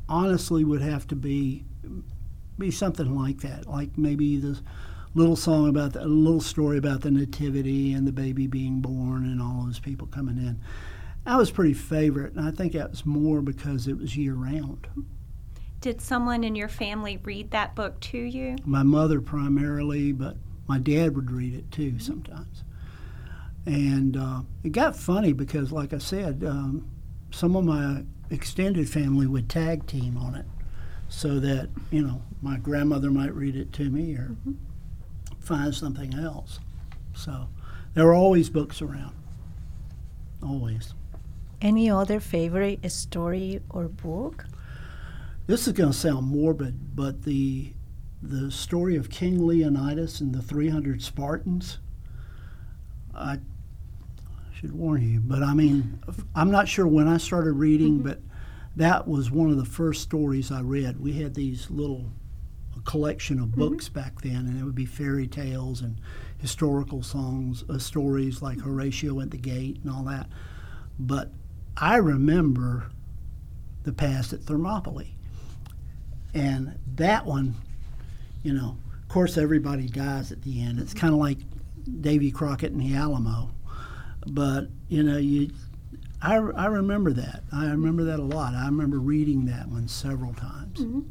honestly, 0.10 0.64
would 0.64 0.82
have 0.82 1.08
to 1.08 1.16
be 1.16 1.66
be 2.58 2.72
something 2.72 3.16
like 3.16 3.42
that, 3.42 3.68
like 3.68 3.98
maybe 3.98 4.38
the 4.38 4.60
little 5.14 5.36
song 5.36 5.68
about 5.68 5.94
the, 5.94 6.04
a 6.04 6.08
little 6.08 6.42
story 6.42 6.78
about 6.78 7.02
the 7.02 7.12
nativity 7.12 7.94
and 7.94 8.08
the 8.08 8.12
baby 8.12 8.48
being 8.48 8.80
born 8.80 9.26
and 9.26 9.42
all 9.42 9.64
those 9.66 9.80
people 9.80 10.08
coming 10.08 10.38
in. 10.38 10.60
That 11.26 11.38
was 11.38 11.52
pretty 11.52 11.74
favorite, 11.74 12.34
and 12.34 12.48
I 12.48 12.52
think 12.52 12.74
that 12.74 12.90
was 12.90 13.06
more 13.06 13.42
because 13.42 13.88
it 13.88 13.98
was 13.98 14.18
year 14.18 14.34
round. 14.34 14.88
Did 15.80 16.02
someone 16.02 16.44
in 16.44 16.56
your 16.56 16.68
family 16.68 17.20
read 17.24 17.52
that 17.52 17.76
book 17.76 18.00
to 18.02 18.18
you? 18.18 18.56
My 18.66 18.84
mother 18.84 19.22
primarily, 19.22 20.12
but 20.12 20.38
my 20.68 20.80
dad 20.80 21.16
would 21.16 21.32
read 21.32 21.54
it 21.54 21.72
too 21.72 22.00
sometimes. 22.00 22.64
And 23.66 24.18
uh, 24.18 24.42
it 24.64 24.72
got 24.72 24.96
funny 24.96 25.34
because, 25.34 25.72
like 25.72 25.94
I 25.94 26.00
said, 26.00 26.44
um, 26.44 26.90
some 27.32 27.56
of 27.56 27.64
my 27.66 28.04
extended 28.30 28.90
family 28.90 29.28
would 29.28 29.50
tag 29.50 29.86
team 29.86 30.18
on 30.18 30.36
it 30.36 30.46
so 31.10 31.40
that, 31.40 31.70
you 31.92 32.02
know, 32.02 32.22
my 32.42 32.58
grandmother 32.58 33.12
might 33.12 33.34
read 33.36 33.56
it 33.56 33.74
to 33.74 33.90
me 33.90 34.16
or 34.16 34.36
Mm-hmm. 34.48 34.71
Find 35.42 35.74
something 35.74 36.14
else. 36.14 36.60
So 37.14 37.48
there 37.94 38.08
are 38.08 38.14
always 38.14 38.50
books 38.50 38.82
around. 38.82 39.14
Always. 40.42 40.94
Any 41.62 41.90
other 41.90 42.20
favorite 42.20 42.90
story 42.92 43.62
or 43.70 43.88
book? 43.88 44.46
This 45.48 45.68
is 45.68 45.74
going 45.74 45.92
to 45.92 45.98
sound 45.98 46.28
morbid, 46.28 46.96
but 46.96 47.24
the 47.24 47.74
the 48.24 48.52
story 48.52 48.96
of 48.96 49.10
King 49.10 49.48
Leonidas 49.48 50.22
and 50.22 50.34
the 50.34 50.44
300 50.44 51.02
Spartans, 51.02 51.80
I 53.16 53.40
should 54.54 54.74
warn 54.74 55.02
you, 55.02 55.20
but 55.20 55.42
I 55.42 55.56
mean, 55.56 56.00
I'm 56.36 56.52
not 56.52 56.68
sure 56.68 56.86
when 56.86 57.08
I 57.08 57.18
started 57.18 57.54
reading, 57.54 57.96
mm-hmm. 57.96 58.10
but 58.10 58.20
that 58.76 59.08
was 59.08 59.32
one 59.32 59.50
of 59.50 59.58
the 59.58 59.66
first 59.66 60.04
stories 60.04 60.52
I 60.52 60.62
read. 60.62 61.00
We 61.00 61.14
had 61.14 61.34
these 61.34 61.72
little 61.72 62.12
collection 62.86 63.40
of 63.40 63.50
mm-hmm. 63.50 63.60
books 63.60 63.90
back 63.90 64.22
then, 64.22 64.48
and 64.48 64.60
it 64.60 64.64
would 64.64 64.76
be 64.76 64.86
fairy 64.86 65.28
tales 65.28 65.82
and 65.82 66.00
historical 66.40 67.04
songs, 67.04 67.64
uh, 67.70 67.78
stories 67.78 68.42
like 68.42 68.60
Horatio 68.60 69.20
at 69.22 69.32
the 69.32 69.38
Gate 69.38 69.80
and 69.84 69.92
all 69.92 70.04
that. 70.04 70.28
But 71.00 71.32
I 71.78 71.98
remember 71.98 72.90
the 73.84 73.94
past 73.94 74.34
at 74.34 74.44
Thermopylae. 74.44 75.16
And 76.34 76.78
that 76.96 77.26
one, 77.26 77.56
you 78.44 78.54
know, 78.54 78.78
of 79.02 79.08
course, 79.10 79.38
everybody 79.38 79.88
dies 79.88 80.32
at 80.32 80.42
the 80.44 80.62
end. 80.62 80.80
It's 80.80 80.92
mm-hmm. 80.92 81.00
kind 81.00 81.14
of 81.14 81.20
like 81.20 81.38
Davy 82.02 82.32
Crockett 82.32 82.72
and 82.72 82.82
the 82.82 82.96
Alamo. 82.96 83.52
But, 84.28 84.68
you 84.88 85.04
know, 85.04 85.18
you. 85.18 85.52
I, 86.22 86.36
I 86.36 86.68
remember 86.68 87.12
that. 87.14 87.44
I 87.52 87.66
remember 87.66 88.04
that 88.04 88.20
a 88.20 88.24
lot. 88.24 88.54
I 88.54 88.66
remember 88.66 89.00
reading 89.00 89.46
that 89.46 89.68
one 89.68 89.88
several 89.88 90.34
times. 90.34 90.80
Mm-hmm. 90.80 91.02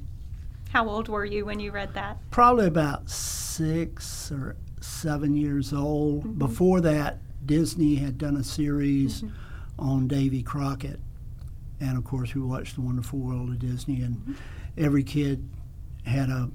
How 0.73 0.89
old 0.89 1.09
were 1.09 1.25
you 1.25 1.45
when 1.45 1.59
you 1.59 1.73
read 1.73 1.95
that? 1.95 2.19
Probably 2.31 2.67
about 2.67 3.11
six 3.11 4.31
or 4.31 4.57
seven 4.81 5.35
years 5.37 5.73
old. 5.73 6.21
Mm-hmm. 6.21 6.39
Before 6.39 6.81
that, 6.81 7.19
Disney 7.45 7.97
had 7.97 8.19
done 8.19 8.37
a 8.37 8.45
series 8.45 9.23
mm-hmm. 9.23 9.35
on 9.81 10.07
Davy 10.07 10.43
Crockett. 10.43 11.01
And 11.81 11.99
of 11.99 12.05
course, 12.05 12.35
we 12.35 12.43
watched 12.43 12.77
The 12.77 12.83
Wonderful 12.83 13.19
World 13.19 13.49
of 13.49 13.59
Disney, 13.59 14.03
and 14.03 14.17
mm-hmm. 14.17 14.33
every 14.77 15.03
kid 15.03 15.49
had 16.05 16.29
a 16.29 16.51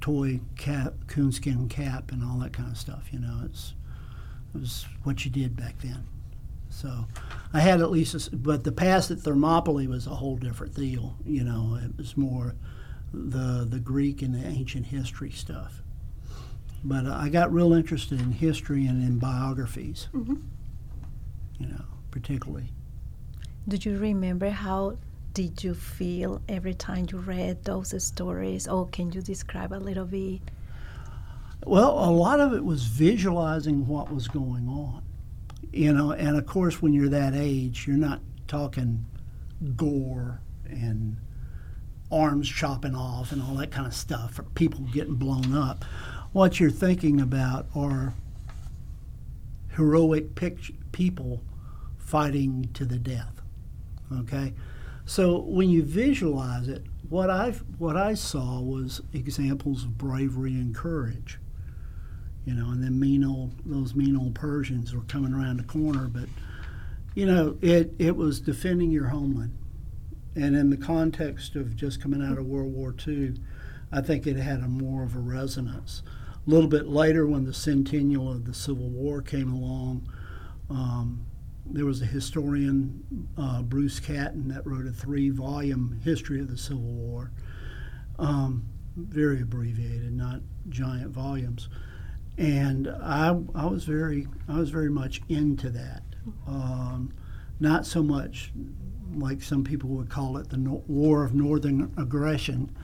toy 0.00 0.40
cap, 0.56 0.94
coonskin 1.06 1.68
cap, 1.68 2.10
and 2.10 2.24
all 2.24 2.38
that 2.38 2.52
kind 2.52 2.70
of 2.70 2.78
stuff. 2.78 3.08
You 3.12 3.20
know, 3.20 3.42
it's 3.44 3.74
it 4.54 4.60
was 4.60 4.86
what 5.04 5.24
you 5.24 5.30
did 5.30 5.54
back 5.54 5.78
then. 5.80 6.04
So 6.70 7.06
I 7.52 7.60
had 7.60 7.80
at 7.80 7.90
least, 7.90 8.32
a 8.32 8.36
but 8.36 8.64
the 8.64 8.72
past 8.72 9.10
at 9.10 9.20
Thermopylae 9.20 9.86
was 9.86 10.06
a 10.06 10.14
whole 10.14 10.36
different 10.36 10.74
deal. 10.74 11.16
You 11.24 11.44
know, 11.44 11.78
it 11.82 11.96
was 11.96 12.16
more 12.16 12.54
the 13.12 13.66
the 13.68 13.78
Greek 13.78 14.22
and 14.22 14.34
the 14.34 14.46
ancient 14.46 14.86
history 14.86 15.30
stuff. 15.30 15.82
But 16.82 17.06
I 17.06 17.28
got 17.28 17.52
real 17.52 17.72
interested 17.72 18.20
in 18.20 18.32
history 18.32 18.86
and 18.86 19.02
in 19.02 19.18
biographies. 19.18 20.08
Mm-hmm. 20.14 20.36
You 21.58 21.66
know, 21.66 21.84
particularly. 22.10 22.70
Do 23.68 23.76
you 23.76 23.98
remember 23.98 24.48
how 24.48 24.96
did 25.34 25.62
you 25.62 25.74
feel 25.74 26.40
every 26.48 26.74
time 26.74 27.06
you 27.10 27.18
read 27.18 27.64
those 27.64 28.02
stories? 28.02 28.66
Or 28.66 28.88
can 28.88 29.12
you 29.12 29.20
describe 29.20 29.72
a 29.72 29.76
little 29.76 30.06
bit? 30.06 30.40
Well, 31.66 31.90
a 31.90 32.10
lot 32.10 32.40
of 32.40 32.54
it 32.54 32.64
was 32.64 32.84
visualizing 32.84 33.86
what 33.86 34.12
was 34.12 34.28
going 34.28 34.66
on. 34.66 35.02
You 35.72 35.92
know, 35.92 36.12
and 36.12 36.36
of 36.36 36.46
course, 36.46 36.80
when 36.80 36.92
you're 36.92 37.10
that 37.10 37.34
age, 37.34 37.86
you're 37.86 37.96
not 37.96 38.20
talking 38.48 39.04
gore 39.76 40.40
and 40.68 41.16
arms 42.10 42.48
chopping 42.48 42.94
off 42.94 43.32
and 43.32 43.42
all 43.42 43.54
that 43.54 43.70
kind 43.70 43.86
of 43.86 43.94
stuff, 43.94 44.38
or 44.38 44.42
people 44.54 44.80
getting 44.92 45.14
blown 45.14 45.54
up. 45.54 45.84
What 46.32 46.60
you're 46.60 46.70
thinking 46.70 47.20
about 47.20 47.66
are 47.74 48.14
heroic 49.76 50.34
pict- 50.34 50.92
people 50.92 51.42
fighting 51.98 52.68
to 52.74 52.84
the 52.84 52.98
death. 52.98 53.40
Okay? 54.12 54.52
So 55.06 55.38
when 55.38 55.68
you 55.70 55.82
visualize 55.82 56.68
it, 56.68 56.84
what 57.08 57.30
I 57.30 57.50
what 57.78 57.96
I 57.96 58.14
saw 58.14 58.60
was 58.60 59.00
examples 59.12 59.84
of 59.84 59.98
bravery 59.98 60.52
and 60.52 60.74
courage. 60.74 61.38
You 62.44 62.54
know, 62.54 62.70
and 62.70 62.82
then 62.82 62.98
mean 62.98 63.24
old 63.24 63.52
those 63.66 63.94
mean 63.94 64.16
old 64.16 64.34
Persians 64.34 64.94
were 64.94 65.02
coming 65.02 65.34
around 65.34 65.58
the 65.58 65.64
corner, 65.64 66.06
but 66.06 66.28
you 67.14 67.26
know, 67.26 67.58
it 67.60 67.92
it 67.98 68.16
was 68.16 68.40
defending 68.40 68.90
your 68.90 69.08
homeland. 69.08 69.56
And 70.34 70.54
in 70.56 70.70
the 70.70 70.76
context 70.76 71.56
of 71.56 71.74
just 71.76 72.00
coming 72.00 72.22
out 72.22 72.38
of 72.38 72.46
World 72.46 72.72
War 72.72 72.94
II, 73.06 73.34
I 73.92 74.00
think 74.00 74.26
it 74.26 74.36
had 74.36 74.60
a 74.60 74.68
more 74.68 75.02
of 75.02 75.16
a 75.16 75.18
resonance. 75.18 76.02
A 76.46 76.50
little 76.50 76.68
bit 76.68 76.86
later, 76.86 77.26
when 77.26 77.44
the 77.44 77.52
centennial 77.52 78.30
of 78.30 78.44
the 78.44 78.54
Civil 78.54 78.88
War 78.88 79.20
came 79.20 79.52
along, 79.52 80.08
um, 80.70 81.26
there 81.66 81.84
was 81.84 82.00
a 82.00 82.06
historian, 82.06 83.28
uh, 83.36 83.62
Bruce 83.62 84.00
Catton, 84.00 84.48
that 84.48 84.66
wrote 84.66 84.86
a 84.86 84.92
three 84.92 85.30
volume 85.30 86.00
history 86.04 86.40
of 86.40 86.48
the 86.48 86.56
Civil 86.56 86.82
War. 86.82 87.30
Um, 88.18 88.64
very 88.96 89.42
abbreviated, 89.42 90.12
not 90.12 90.40
giant 90.68 91.10
volumes. 91.10 91.68
And 92.38 92.88
I, 92.88 93.36
I 93.54 93.66
was 93.66 93.84
very, 93.84 94.26
I 94.48 94.58
was 94.58 94.70
very 94.70 94.90
much 94.90 95.20
into 95.28 95.70
that. 95.70 96.02
Um, 96.46 97.12
not 97.58 97.86
so 97.86 98.02
much 98.02 98.52
like 99.16 99.42
some 99.42 99.64
people 99.64 99.90
would 99.90 100.08
call 100.08 100.36
it 100.36 100.50
the 100.50 100.56
no- 100.56 100.84
War 100.86 101.24
of 101.24 101.34
Northern 101.34 101.92
Aggression, 101.96 102.74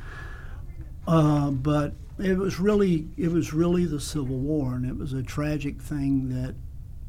uh, 1.06 1.50
but 1.50 1.94
it 2.18 2.36
was 2.36 2.58
really, 2.58 3.08
it 3.16 3.30
was 3.30 3.52
really 3.52 3.84
the 3.84 4.00
Civil 4.00 4.38
War, 4.38 4.74
and 4.74 4.86
it 4.86 4.96
was 4.96 5.12
a 5.12 5.22
tragic 5.22 5.80
thing 5.80 6.28
that 6.30 6.54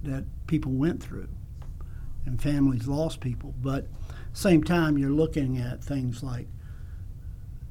that 0.03 0.25
people 0.45 0.71
went 0.71 1.01
through, 1.01 1.27
and 2.25 2.41
families 2.41 2.87
lost 2.87 3.19
people. 3.19 3.53
But 3.61 3.87
same 4.33 4.63
time, 4.63 4.97
you're 4.97 5.09
looking 5.09 5.57
at 5.57 5.83
things 5.83 6.21
like 6.21 6.47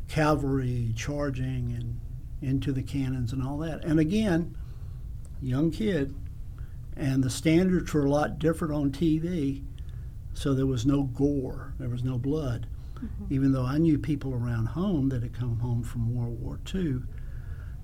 cavalry 0.08 0.92
charging 0.96 1.72
and 1.72 2.00
into 2.42 2.72
the 2.72 2.82
cannons 2.82 3.32
and 3.32 3.42
all 3.42 3.58
that. 3.58 3.84
And 3.84 3.98
again, 3.98 4.56
young 5.40 5.70
kid, 5.70 6.14
and 6.96 7.22
the 7.22 7.30
standards 7.30 7.92
were 7.92 8.04
a 8.04 8.10
lot 8.10 8.38
different 8.38 8.74
on 8.74 8.90
TV, 8.90 9.62
so 10.36 10.52
there 10.52 10.66
was 10.66 10.84
no 10.84 11.04
gore, 11.04 11.72
there 11.78 11.88
was 11.88 12.04
no 12.04 12.18
blood. 12.18 12.66
Mm-hmm. 12.96 13.34
Even 13.34 13.52
though 13.52 13.64
I 13.64 13.78
knew 13.78 13.98
people 13.98 14.34
around 14.34 14.66
home 14.66 15.08
that 15.08 15.22
had 15.22 15.34
come 15.34 15.58
home 15.60 15.82
from 15.82 16.14
World 16.14 16.40
War 16.40 16.60
II 16.74 17.00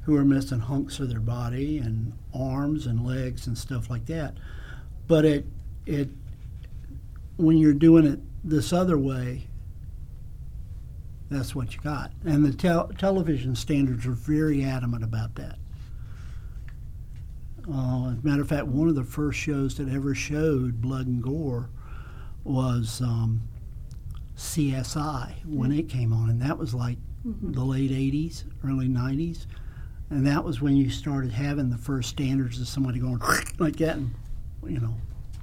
who 0.02 0.12
were 0.12 0.24
missing 0.24 0.60
hunks 0.60 0.98
of 0.98 1.08
their 1.08 1.20
body 1.20 1.78
and 1.78 2.12
arms 2.34 2.86
and 2.86 3.06
legs 3.06 3.46
and 3.46 3.56
stuff 3.56 3.88
like 3.88 4.06
that. 4.06 4.36
But 5.06 5.24
it 5.24 5.46
it 5.86 6.08
when 7.36 7.56
you're 7.56 7.72
doing 7.72 8.06
it 8.06 8.20
this 8.44 8.72
other 8.72 8.98
way, 8.98 9.48
that's 11.30 11.54
what 11.54 11.74
you 11.74 11.80
got. 11.80 12.12
And 12.24 12.44
the 12.44 12.52
tel- 12.52 12.88
television 12.98 13.54
standards 13.54 14.06
are 14.06 14.12
very 14.12 14.64
adamant 14.64 15.04
about 15.04 15.36
that. 15.36 15.58
Uh, 17.68 18.10
as 18.10 18.18
a 18.18 18.20
matter 18.22 18.42
of 18.42 18.48
fact, 18.48 18.66
one 18.66 18.88
of 18.88 18.96
the 18.96 19.04
first 19.04 19.38
shows 19.38 19.76
that 19.76 19.88
ever 19.88 20.14
showed 20.14 20.80
blood 20.80 21.06
and 21.06 21.22
gore 21.22 21.70
was 22.44 23.00
um, 23.00 23.42
CSI 24.36 25.34
when 25.44 25.70
mm-hmm. 25.70 25.80
it 25.80 25.88
came 25.88 26.12
on, 26.12 26.30
and 26.30 26.40
that 26.42 26.58
was 26.58 26.74
like 26.74 26.98
mm-hmm. 27.26 27.52
the 27.52 27.64
late 27.64 27.90
80s, 27.90 28.44
early 28.64 28.88
90s. 28.88 29.46
And 30.10 30.26
that 30.26 30.44
was 30.44 30.60
when 30.60 30.76
you 30.76 30.90
started 30.90 31.32
having 31.32 31.70
the 31.70 31.78
first 31.78 32.10
standards 32.10 32.60
of 32.60 32.68
somebody 32.68 32.98
going 32.98 33.20
like 33.58 33.76
that, 33.76 33.96
and, 33.96 34.14
you 34.66 34.78
know, 34.78 34.94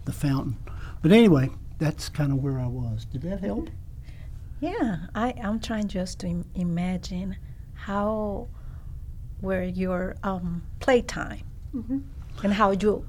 the 0.06 0.14
fountain. 0.14 0.58
But 1.02 1.12
anyway, 1.12 1.50
that's 1.80 2.10
kind 2.10 2.32
of 2.32 2.44
where 2.44 2.60
I 2.60 2.68
was. 2.68 3.06
Did 3.06 3.22
that 3.24 3.40
help? 3.40 3.70
Yeah, 4.60 4.98
I, 5.16 5.34
I'm 5.42 5.60
trying 5.60 5.88
just 5.88 6.20
to 6.20 6.28
Im- 6.28 6.46
imagine 6.54 7.38
how 7.74 8.48
were 9.42 9.64
your 9.64 10.18
um, 10.22 10.64
playtime 10.80 11.44
mm-hmm. 11.74 12.00
and 12.44 12.54
how 12.54 12.72
you, 12.72 13.06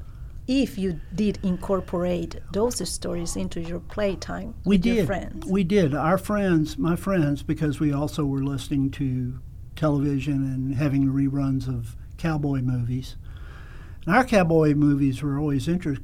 if 0.51 0.77
you 0.77 1.01
did 1.15 1.39
incorporate 1.45 2.35
those 2.53 2.87
stories 2.89 3.37
into 3.37 3.61
your 3.61 3.79
playtime 3.79 4.53
we 4.65 4.75
with 4.75 4.83
did. 4.83 4.97
your 4.97 5.07
friends. 5.07 5.47
We 5.47 5.63
did. 5.63 5.95
Our 5.95 6.19
friends, 6.19 6.77
my 6.77 6.97
friends, 6.97 7.45
because 7.45 7.79
we 7.79 7.93
also 7.93 8.25
were 8.25 8.43
listening 8.43 8.91
to 8.93 9.39
television 9.77 10.43
and 10.43 10.75
having 10.75 11.07
reruns 11.07 11.69
of 11.69 11.95
cowboy 12.19 12.63
movies. 12.63 13.15
And 14.05 14.17
our 14.17 14.25
cowboy 14.25 14.75
movies 14.75 15.23
were 15.23 15.39
always 15.39 15.69
inter- 15.69 15.99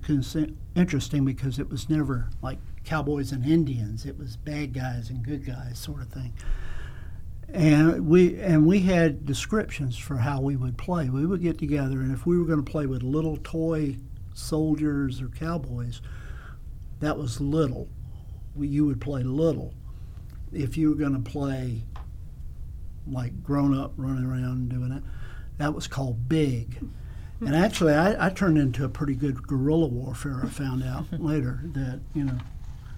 interesting 0.76 1.24
because 1.24 1.58
it 1.58 1.68
was 1.68 1.90
never 1.90 2.30
like 2.40 2.58
cowboys 2.84 3.32
and 3.32 3.44
Indians. 3.44 4.06
It 4.06 4.16
was 4.16 4.36
bad 4.36 4.72
guys 4.72 5.10
and 5.10 5.24
good 5.24 5.44
guys 5.44 5.76
sort 5.80 6.02
of 6.02 6.08
thing. 6.10 6.32
And 7.48 8.06
we 8.06 8.38
and 8.40 8.64
we 8.64 8.80
had 8.80 9.26
descriptions 9.26 9.98
for 9.98 10.18
how 10.18 10.40
we 10.40 10.54
would 10.54 10.78
play. 10.78 11.08
We 11.08 11.26
would 11.26 11.42
get 11.42 11.58
together, 11.58 12.00
and 12.00 12.12
if 12.12 12.26
we 12.26 12.38
were 12.38 12.44
going 12.44 12.64
to 12.64 12.70
play 12.70 12.86
with 12.86 13.02
little 13.02 13.38
toy 13.42 13.96
soldiers 14.36 15.20
or 15.20 15.28
cowboys, 15.28 16.00
that 17.00 17.18
was 17.18 17.40
little. 17.40 17.88
You 18.58 18.86
would 18.86 19.00
play 19.00 19.22
little. 19.22 19.74
If 20.52 20.76
you 20.76 20.90
were 20.90 20.94
going 20.94 21.22
to 21.22 21.30
play 21.30 21.82
like 23.06 23.42
grown 23.42 23.76
up 23.76 23.92
running 23.96 24.24
around 24.24 24.68
doing 24.68 24.92
it, 24.92 25.02
that 25.58 25.74
was 25.74 25.86
called 25.86 26.28
big. 26.28 26.78
And 27.40 27.54
actually, 27.54 27.92
I, 27.92 28.26
I, 28.26 28.30
turned 28.30 28.56
into 28.56 28.84
a 28.84 28.88
pretty 28.88 29.14
good 29.14 29.46
guerrilla 29.46 29.86
warfare. 29.88 30.40
I 30.42 30.48
found 30.48 30.82
out 30.82 31.04
later 31.20 31.60
that 31.74 32.00
you 32.14 32.24
know 32.24 32.38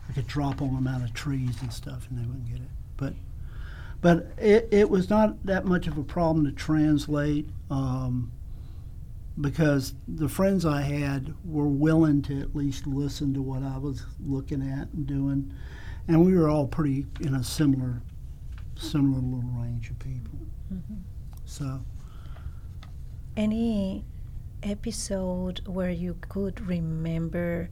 I 0.09 0.12
could 0.12 0.29
drop 0.29 0.62
on 0.62 0.74
them 0.74 0.87
out 0.87 1.03
of 1.03 1.12
trees 1.12 1.61
and 1.61 1.72
stuff, 1.72 2.07
and 2.09 2.18
they 2.18 2.24
wouldn't 2.24 2.46
get 2.46 2.59
it. 2.59 2.70
But 2.96 3.14
but 4.01 4.31
it, 4.38 4.68
it 4.70 4.90
was 4.90 5.11
not 5.11 5.44
that 5.44 5.64
much 5.64 5.88
of 5.88 5.98
a 5.98 6.05
problem 6.05 6.44
to 6.46 6.53
translate 6.53 7.48
um, 7.68 8.31
because 9.40 9.94
the 10.07 10.29
friends 10.29 10.64
I 10.64 10.83
had 10.83 11.35
were 11.44 11.68
willing 11.68 12.22
to 12.22 12.40
at 12.40 12.57
least 12.57 12.87
listen 12.87 13.33
to 13.35 13.42
what 13.42 13.62
I 13.62 13.79
was 13.79 14.05
looking 14.24 14.62
at 14.62 14.88
and 14.92 15.07
doing, 15.07 15.55
and 16.09 16.24
we 16.24 16.35
were 16.37 16.48
all 16.48 16.66
pretty 16.66 17.07
in 17.20 17.35
a 17.35 17.44
similar 17.44 18.03
similar 18.77 19.20
little 19.20 19.51
range 19.51 19.90
of 19.90 19.98
people. 19.98 20.38
Mm-hmm. 20.72 20.94
So 21.44 21.83
any 23.37 24.05
episode 24.62 25.61
where 25.66 25.90
you 25.90 26.16
could 26.29 26.61
remember 26.66 27.70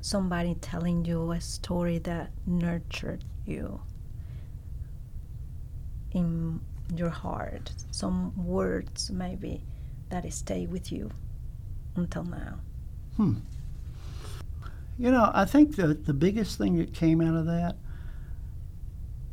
somebody 0.00 0.54
telling 0.56 1.04
you 1.04 1.32
a 1.32 1.40
story 1.40 1.98
that 1.98 2.30
nurtured 2.46 3.24
you 3.46 3.80
in 6.12 6.60
your 6.94 7.10
heart, 7.10 7.72
some 7.90 8.32
words 8.36 9.10
maybe 9.10 9.64
that 10.12 10.30
stay 10.32 10.66
with 10.66 10.92
you 10.92 11.10
until 11.96 12.24
now? 12.24 12.60
Hmm. 13.16 13.34
You 14.98 15.10
know, 15.10 15.30
I 15.34 15.46
think 15.46 15.76
that 15.76 16.04
the 16.04 16.12
biggest 16.12 16.58
thing 16.58 16.76
that 16.76 16.92
came 16.92 17.20
out 17.20 17.34
of 17.34 17.46
that, 17.46 17.76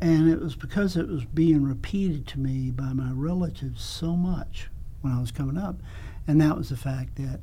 and 0.02 0.30
it 0.30 0.40
was 0.40 0.56
because 0.56 0.96
it 0.96 1.08
was 1.08 1.26
being 1.26 1.64
repeated 1.64 2.26
to 2.28 2.40
me 2.40 2.72
by 2.72 2.94
my 2.94 3.12
relatives 3.12 3.84
so 3.84 4.16
much 4.16 4.70
when 5.02 5.14
I 5.14 5.20
was 5.20 5.32
coming 5.32 5.58
up, 5.58 5.76
and 6.28 6.40
that 6.40 6.56
was 6.56 6.70
the 6.70 6.78
fact 6.78 7.18
that 7.18 7.42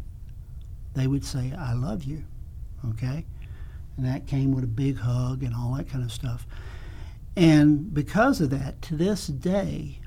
they 0.95 1.07
would 1.07 1.25
say, 1.25 1.53
I 1.57 1.75
love 1.75 2.05
you, 2.05 2.25
okay? 2.89 3.27
And 3.97 4.07
that 4.07 4.27
came 4.27 4.53
with 4.53 4.65
a 4.65 4.69
big 4.69 4.99
hug 4.99 5.43
and 5.43 5.55
all 5.55 5.75
that 5.75 5.89
kind 5.91 6.03
of 6.03 6.11
stuff. 6.11 6.47
And 7.37 7.93
because 7.93 8.41
of 8.41 8.49
that, 8.51 8.81
to 8.83 8.97
this 8.97 9.27
day, 9.27 10.01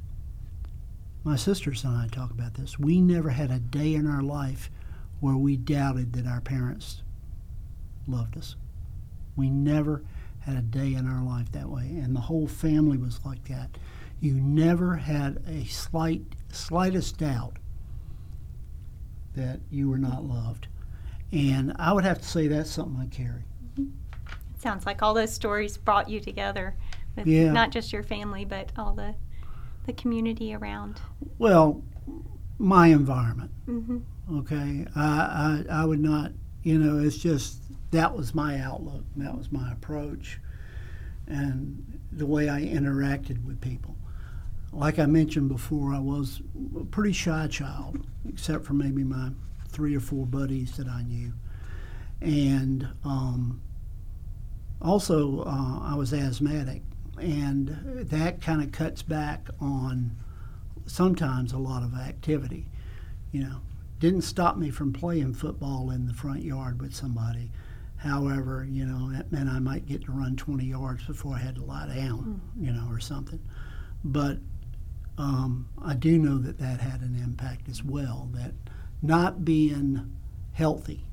my 1.23 1.35
sisters 1.35 1.83
and 1.83 1.95
I 1.95 2.07
talk 2.07 2.31
about 2.31 2.53
this. 2.53 2.79
We 2.79 3.01
never 3.01 3.29
had 3.29 3.51
a 3.51 3.59
day 3.59 3.93
in 3.93 4.07
our 4.07 4.21
life 4.21 4.69
where 5.19 5.35
we 5.35 5.57
doubted 5.57 6.13
that 6.13 6.25
our 6.25 6.41
parents 6.41 7.03
loved 8.07 8.37
us. 8.37 8.55
We 9.35 9.49
never 9.49 10.03
had 10.39 10.55
a 10.55 10.61
day 10.61 10.93
in 10.93 11.07
our 11.07 11.23
life 11.23 11.51
that 11.51 11.69
way, 11.69 11.83
and 11.83 12.15
the 12.15 12.21
whole 12.21 12.47
family 12.47 12.97
was 12.97 13.19
like 13.25 13.43
that. 13.45 13.77
You 14.21 14.33
never 14.33 14.95
had 14.95 15.41
a 15.47 15.65
slight, 15.65 16.21
slightest 16.51 17.17
doubt 17.17 17.57
that 19.35 19.59
you 19.69 19.89
were 19.89 19.97
not 19.97 20.23
loved. 20.23 20.67
And 21.31 21.73
I 21.77 21.93
would 21.93 22.03
have 22.03 22.19
to 22.19 22.27
say 22.27 22.47
that's 22.47 22.71
something 22.71 22.99
I 22.99 23.07
carry. 23.07 23.43
It 23.77 24.61
sounds 24.61 24.85
like 24.85 25.01
all 25.01 25.13
those 25.13 25.33
stories 25.33 25.77
brought 25.77 26.09
you 26.09 26.19
together 26.19 26.75
with 27.15 27.27
yeah. 27.27 27.51
not 27.51 27.71
just 27.71 27.93
your 27.93 28.03
family, 28.03 28.45
but 28.45 28.71
all 28.77 28.93
the 28.93 29.15
the 29.85 29.93
community 29.93 30.53
around. 30.53 30.99
Well, 31.37 31.83
my 32.57 32.87
environment. 32.87 33.51
Mm-hmm. 33.67 34.37
Okay, 34.39 34.85
I, 34.95 35.63
I 35.69 35.81
I 35.81 35.85
would 35.85 35.99
not. 35.99 36.31
You 36.63 36.77
know, 36.77 36.99
it's 36.99 37.17
just 37.17 37.61
that 37.91 38.15
was 38.15 38.35
my 38.35 38.59
outlook. 38.59 39.03
That 39.15 39.35
was 39.35 39.51
my 39.51 39.71
approach, 39.71 40.39
and 41.27 41.99
the 42.11 42.25
way 42.25 42.49
I 42.49 42.61
interacted 42.61 43.43
with 43.45 43.61
people 43.61 43.95
like 44.71 44.99
I 44.99 45.05
mentioned 45.05 45.49
before, 45.49 45.93
I 45.93 45.99
was 45.99 46.41
a 46.79 46.83
pretty 46.85 47.13
shy 47.13 47.47
child, 47.47 48.05
except 48.27 48.65
for 48.65 48.73
maybe 48.73 49.03
my 49.03 49.31
three 49.67 49.95
or 49.95 49.99
four 49.99 50.25
buddies 50.25 50.77
that 50.77 50.87
I 50.87 51.03
knew. 51.03 51.33
And 52.21 52.87
um, 53.03 53.61
also, 54.81 55.43
uh, 55.43 55.79
I 55.81 55.95
was 55.95 56.13
asthmatic, 56.13 56.81
and 57.21 58.07
that 58.09 58.41
kind 58.41 58.61
of 58.61 58.71
cuts 58.71 59.01
back 59.01 59.47
on 59.59 60.15
sometimes 60.85 61.53
a 61.53 61.57
lot 61.57 61.83
of 61.83 61.93
activity. 61.93 62.67
You 63.31 63.43
know, 63.43 63.61
didn't 63.99 64.21
stop 64.21 64.57
me 64.57 64.69
from 64.71 64.93
playing 64.93 65.33
football 65.33 65.91
in 65.91 66.07
the 66.07 66.13
front 66.13 66.43
yard 66.43 66.81
with 66.81 66.95
somebody. 66.95 67.51
However, 67.97 68.65
you 68.69 68.85
know, 68.85 69.11
that 69.11 69.31
meant 69.31 69.49
I 69.49 69.59
might 69.59 69.85
get 69.85 70.05
to 70.05 70.11
run 70.11 70.35
20 70.37 70.65
yards 70.65 71.05
before 71.05 71.35
I 71.35 71.39
had 71.39 71.55
to 71.55 71.63
lie 71.63 71.87
down, 71.87 72.41
mm. 72.57 72.65
you 72.65 72.71
know, 72.71 72.87
or 72.89 72.99
something. 72.99 73.39
But 74.03 74.37
um, 75.17 75.67
I 75.83 75.95
do 75.95 76.17
know 76.17 76.37
that 76.37 76.59
that 76.59 76.79
had 76.79 77.01
an 77.01 77.19
impact 77.21 77.67
as 77.67 77.83
well. 77.83 78.29
That 78.33 78.53
not 79.01 79.43
being 79.43 80.15
healthy 80.53 81.05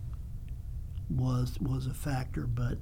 was 1.10 1.58
was 1.60 1.86
a 1.88 1.94
factor, 1.94 2.46
but 2.46 2.78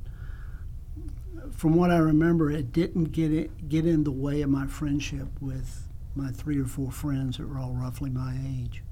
from 1.50 1.74
what 1.74 1.90
I 1.90 1.98
remember, 1.98 2.50
it 2.50 2.72
didn't 2.72 3.12
get 3.12 3.32
it 3.32 3.68
get 3.68 3.86
in 3.86 4.04
the 4.04 4.10
way 4.10 4.42
of 4.42 4.50
my 4.50 4.66
friendship 4.66 5.28
with 5.40 5.88
my 6.14 6.30
three 6.30 6.60
or 6.60 6.66
four 6.66 6.90
friends 6.90 7.38
that 7.38 7.48
were 7.48 7.58
all 7.58 7.72
roughly 7.72 8.10
my 8.10 8.36
age. 8.46 8.82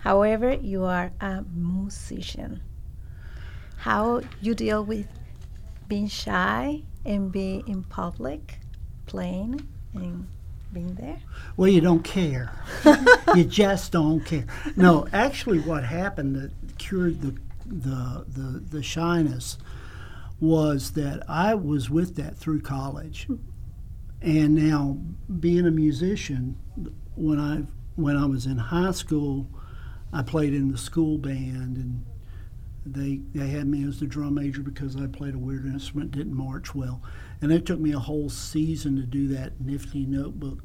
However, 0.00 0.52
you 0.52 0.84
are 0.84 1.12
a 1.20 1.44
musician. 1.54 2.62
How 3.78 4.22
you 4.40 4.54
deal 4.54 4.84
with 4.84 5.06
being 5.88 6.08
shy 6.08 6.82
and 7.04 7.32
being 7.32 7.66
in 7.68 7.82
public, 7.84 8.58
playing 9.06 9.66
and 9.94 10.28
being 10.72 10.94
there? 10.94 11.20
Well, 11.56 11.68
you 11.68 11.80
don't 11.80 12.04
care. 12.04 12.52
you 13.34 13.44
just 13.44 13.92
don't 13.92 14.24
care. 14.24 14.46
No, 14.76 15.06
actually, 15.12 15.60
what 15.60 15.84
happened 15.84 16.36
that 16.36 16.78
cured 16.78 17.20
the 17.20 17.34
the 17.66 18.24
the, 18.28 18.60
the 18.60 18.82
shyness 18.82 19.58
was 20.40 20.92
that 20.92 21.28
I 21.28 21.54
was 21.54 21.90
with 21.90 22.16
that 22.16 22.36
through 22.36 22.60
college, 22.60 23.28
and 24.20 24.54
now 24.54 24.98
being 25.40 25.66
a 25.66 25.70
musician, 25.70 26.56
when 27.16 27.38
I 27.40 27.62
when 27.96 28.16
I 28.16 28.26
was 28.26 28.46
in 28.46 28.58
high 28.58 28.92
school, 28.92 29.48
I 30.12 30.22
played 30.22 30.54
in 30.54 30.70
the 30.70 30.78
school 30.78 31.18
band 31.18 31.76
and. 31.76 32.04
They, 32.90 33.20
they 33.34 33.48
had 33.48 33.66
me 33.66 33.86
as 33.86 34.00
the 34.00 34.06
drum 34.06 34.34
major 34.36 34.62
because 34.62 34.96
I 34.96 35.08
played 35.08 35.34
a 35.34 35.38
weird 35.38 35.66
instrument, 35.66 36.10
didn't 36.10 36.32
march 36.32 36.74
well. 36.74 37.02
And 37.42 37.52
it 37.52 37.66
took 37.66 37.78
me 37.78 37.92
a 37.92 37.98
whole 37.98 38.30
season 38.30 38.96
to 38.96 39.02
do 39.02 39.28
that 39.28 39.60
nifty 39.60 40.06
notebook 40.06 40.60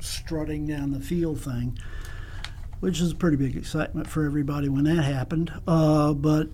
strutting 0.00 0.66
down 0.66 0.92
the 0.92 1.00
field 1.00 1.40
thing, 1.40 1.76
which 2.78 3.00
is 3.00 3.12
a 3.12 3.14
pretty 3.16 3.36
big 3.36 3.56
excitement 3.56 4.06
for 4.06 4.24
everybody 4.24 4.68
when 4.68 4.84
that 4.84 5.02
happened. 5.02 5.52
Uh, 5.66 6.12
but 6.12 6.50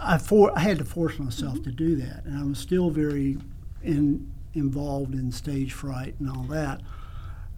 I, 0.00 0.18
for, 0.18 0.56
I 0.56 0.60
had 0.60 0.78
to 0.78 0.84
force 0.84 1.18
myself 1.18 1.62
to 1.62 1.70
do 1.70 1.96
that, 1.96 2.24
and 2.24 2.38
I 2.38 2.44
was 2.44 2.58
still 2.58 2.90
very 2.90 3.38
in, 3.82 4.32
involved 4.54 5.14
in 5.14 5.32
stage 5.32 5.72
fright 5.72 6.14
and 6.18 6.30
all 6.30 6.44
that. 6.44 6.80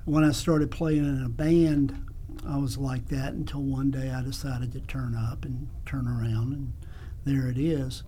When 0.04 0.24
I 0.24 0.32
started 0.32 0.70
playing 0.70 1.04
in 1.04 1.22
a 1.24 1.28
band, 1.28 2.06
I 2.46 2.56
was 2.56 2.78
like 2.78 3.08
that 3.08 3.34
until 3.34 3.62
one 3.62 3.90
day 3.90 4.10
I 4.10 4.22
decided 4.22 4.72
to 4.72 4.80
turn 4.80 5.14
up 5.14 5.44
and 5.44 5.68
turn 5.84 6.08
around, 6.08 6.52
and 6.52 6.72
there 7.24 7.48
it 7.48 7.58
is. 7.58 8.02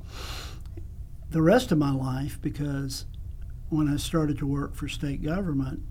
The 1.30 1.42
rest 1.42 1.70
of 1.72 1.78
my 1.78 1.92
life, 1.92 2.38
because 2.40 3.04
when 3.68 3.88
I 3.88 3.96
started 3.96 4.38
to 4.38 4.46
work 4.46 4.74
for 4.74 4.88
state 4.88 5.22
government, 5.22 5.82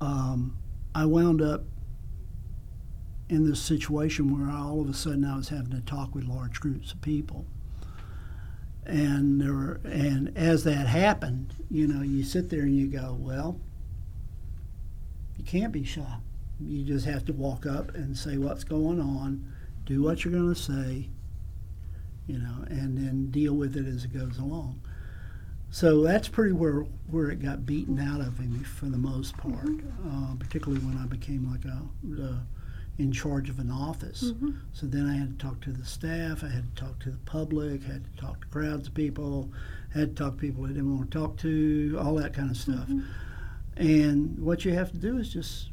um, 0.00 0.56
I 0.94 1.06
wound 1.06 1.42
up 1.42 1.64
in 3.28 3.48
this 3.48 3.60
situation 3.60 4.38
where 4.38 4.54
all 4.54 4.80
of 4.80 4.88
a 4.88 4.94
sudden 4.94 5.24
I 5.24 5.36
was 5.36 5.48
having 5.48 5.72
to 5.72 5.80
talk 5.80 6.14
with 6.14 6.24
large 6.24 6.60
groups 6.60 6.92
of 6.92 7.00
people. 7.02 7.44
And 8.84 9.40
there 9.40 9.52
were, 9.52 9.80
and 9.84 10.36
as 10.36 10.62
that 10.64 10.86
happened, 10.86 11.54
you 11.70 11.88
know, 11.88 12.02
you 12.02 12.22
sit 12.22 12.50
there 12.50 12.62
and 12.62 12.76
you 12.76 12.86
go, 12.86 13.16
well, 13.18 13.58
you 15.36 15.44
can't 15.44 15.72
be 15.72 15.82
shy. 15.82 16.18
You 16.60 16.84
just 16.84 17.04
have 17.06 17.24
to 17.26 17.32
walk 17.32 17.66
up 17.66 17.94
and 17.94 18.16
say 18.16 18.38
what's 18.38 18.62
going 18.62 19.00
on, 19.00 19.52
do 19.84 20.02
what 20.02 20.24
you're 20.24 20.32
going 20.32 20.54
to 20.54 20.60
say, 20.60 21.08
you 22.28 22.38
know, 22.38 22.64
and 22.68 22.96
then 22.96 23.30
deal 23.30 23.54
with 23.54 23.76
it 23.76 23.86
as 23.86 24.04
it 24.04 24.14
goes 24.14 24.38
along. 24.38 24.80
So 25.70 26.02
that's 26.02 26.28
pretty 26.28 26.52
where 26.52 26.86
where 27.10 27.28
it 27.28 27.42
got 27.42 27.66
beaten 27.66 27.98
out 27.98 28.20
of 28.20 28.38
me 28.40 28.62
for 28.62 28.86
the 28.86 28.96
most 28.96 29.36
part, 29.36 29.68
uh, 30.08 30.34
particularly 30.38 30.82
when 30.84 30.96
I 30.96 31.06
became 31.06 31.50
like 31.50 31.64
a 31.64 31.82
uh, 32.22 32.36
in 32.98 33.12
charge 33.12 33.50
of 33.50 33.58
an 33.58 33.70
office. 33.70 34.32
Mm-hmm. 34.32 34.52
So 34.72 34.86
then 34.86 35.06
I 35.06 35.16
had 35.16 35.38
to 35.38 35.46
talk 35.46 35.60
to 35.62 35.72
the 35.72 35.84
staff, 35.84 36.42
I 36.42 36.48
had 36.48 36.74
to 36.74 36.82
talk 36.82 36.98
to 37.00 37.10
the 37.10 37.18
public, 37.18 37.82
had 37.82 38.04
to 38.04 38.20
talk 38.20 38.40
to 38.40 38.46
crowds 38.46 38.88
of 38.88 38.94
people, 38.94 39.50
had 39.92 40.16
to 40.16 40.24
talk 40.24 40.34
to 40.34 40.40
people 40.40 40.64
I 40.64 40.68
didn't 40.68 40.96
want 40.96 41.10
to 41.10 41.18
talk 41.18 41.36
to, 41.38 41.98
all 42.00 42.14
that 42.14 42.32
kind 42.32 42.50
of 42.50 42.56
stuff. 42.56 42.88
And 43.76 44.38
what 44.38 44.64
you 44.64 44.72
have 44.72 44.90
to 44.92 44.98
do 44.98 45.18
is 45.18 45.28
just 45.28 45.70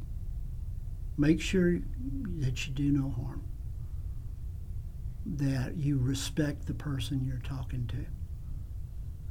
make 1.18 1.40
sure 1.40 1.80
that 2.40 2.68
you 2.68 2.74
do 2.74 2.92
no 2.92 3.10
harm, 3.10 3.44
that 5.26 5.78
you 5.78 5.98
respect 5.98 6.66
the 6.66 6.74
person 6.74 7.24
you're 7.26 7.38
talking 7.38 7.88
to, 7.88 8.06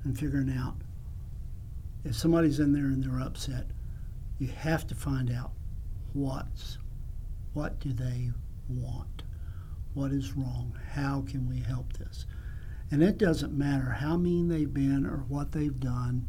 and 0.04 0.18
figuring 0.18 0.50
out 0.56 0.76
if 2.04 2.16
somebody's 2.16 2.58
in 2.58 2.72
there 2.72 2.84
and 2.84 3.04
they're 3.04 3.20
upset, 3.20 3.66
you 4.38 4.48
have 4.48 4.86
to 4.88 4.94
find 4.94 5.30
out 5.30 5.52
what's 6.14 6.78
what 7.54 7.78
do 7.80 7.92
they 7.92 8.30
want? 8.68 9.22
What 9.94 10.12
is 10.12 10.32
wrong? 10.32 10.78
How 10.92 11.24
can 11.28 11.48
we 11.48 11.60
help 11.60 11.92
this? 11.94 12.26
And 12.90 13.02
it 13.02 13.18
doesn't 13.18 13.52
matter 13.56 13.90
how 13.90 14.16
mean 14.16 14.48
they've 14.48 14.72
been 14.72 15.06
or 15.06 15.24
what 15.28 15.52
they've 15.52 15.78
done. 15.78 16.26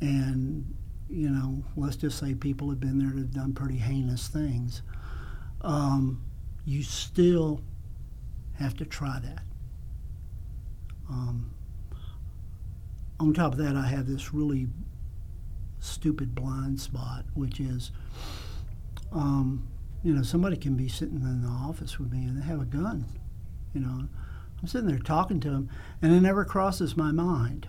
And, 0.00 0.74
you 1.08 1.30
know, 1.30 1.64
let's 1.76 1.96
just 1.96 2.18
say 2.18 2.34
people 2.34 2.68
have 2.70 2.80
been 2.80 2.98
there 2.98 3.10
that 3.10 3.18
have 3.18 3.32
done 3.32 3.52
pretty 3.52 3.78
heinous 3.78 4.28
things. 4.28 4.82
Um, 5.62 6.22
you 6.64 6.82
still 6.82 7.60
have 8.54 8.76
to 8.76 8.84
try 8.84 9.18
that. 9.20 9.42
Um, 11.08 11.50
on 13.18 13.32
top 13.34 13.52
of 13.52 13.58
that, 13.58 13.76
I 13.76 13.86
have 13.86 14.06
this 14.06 14.34
really 14.34 14.66
stupid 15.78 16.34
blind 16.34 16.80
spot, 16.80 17.24
which 17.34 17.60
is, 17.60 17.90
um, 19.12 19.66
you 20.06 20.14
know, 20.14 20.22
somebody 20.22 20.56
can 20.56 20.76
be 20.76 20.86
sitting 20.88 21.16
in 21.16 21.42
the 21.42 21.48
office 21.48 21.98
with 21.98 22.12
me 22.12 22.18
and 22.18 22.40
they 22.40 22.46
have 22.46 22.60
a 22.60 22.64
gun. 22.64 23.06
You 23.74 23.80
know, 23.80 24.08
I'm 24.62 24.68
sitting 24.68 24.86
there 24.86 25.00
talking 25.00 25.40
to 25.40 25.50
them, 25.50 25.68
and 26.00 26.14
it 26.14 26.20
never 26.20 26.44
crosses 26.44 26.96
my 26.96 27.10
mind 27.10 27.66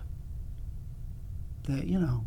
that 1.64 1.88
you 1.88 1.98
know, 1.98 2.24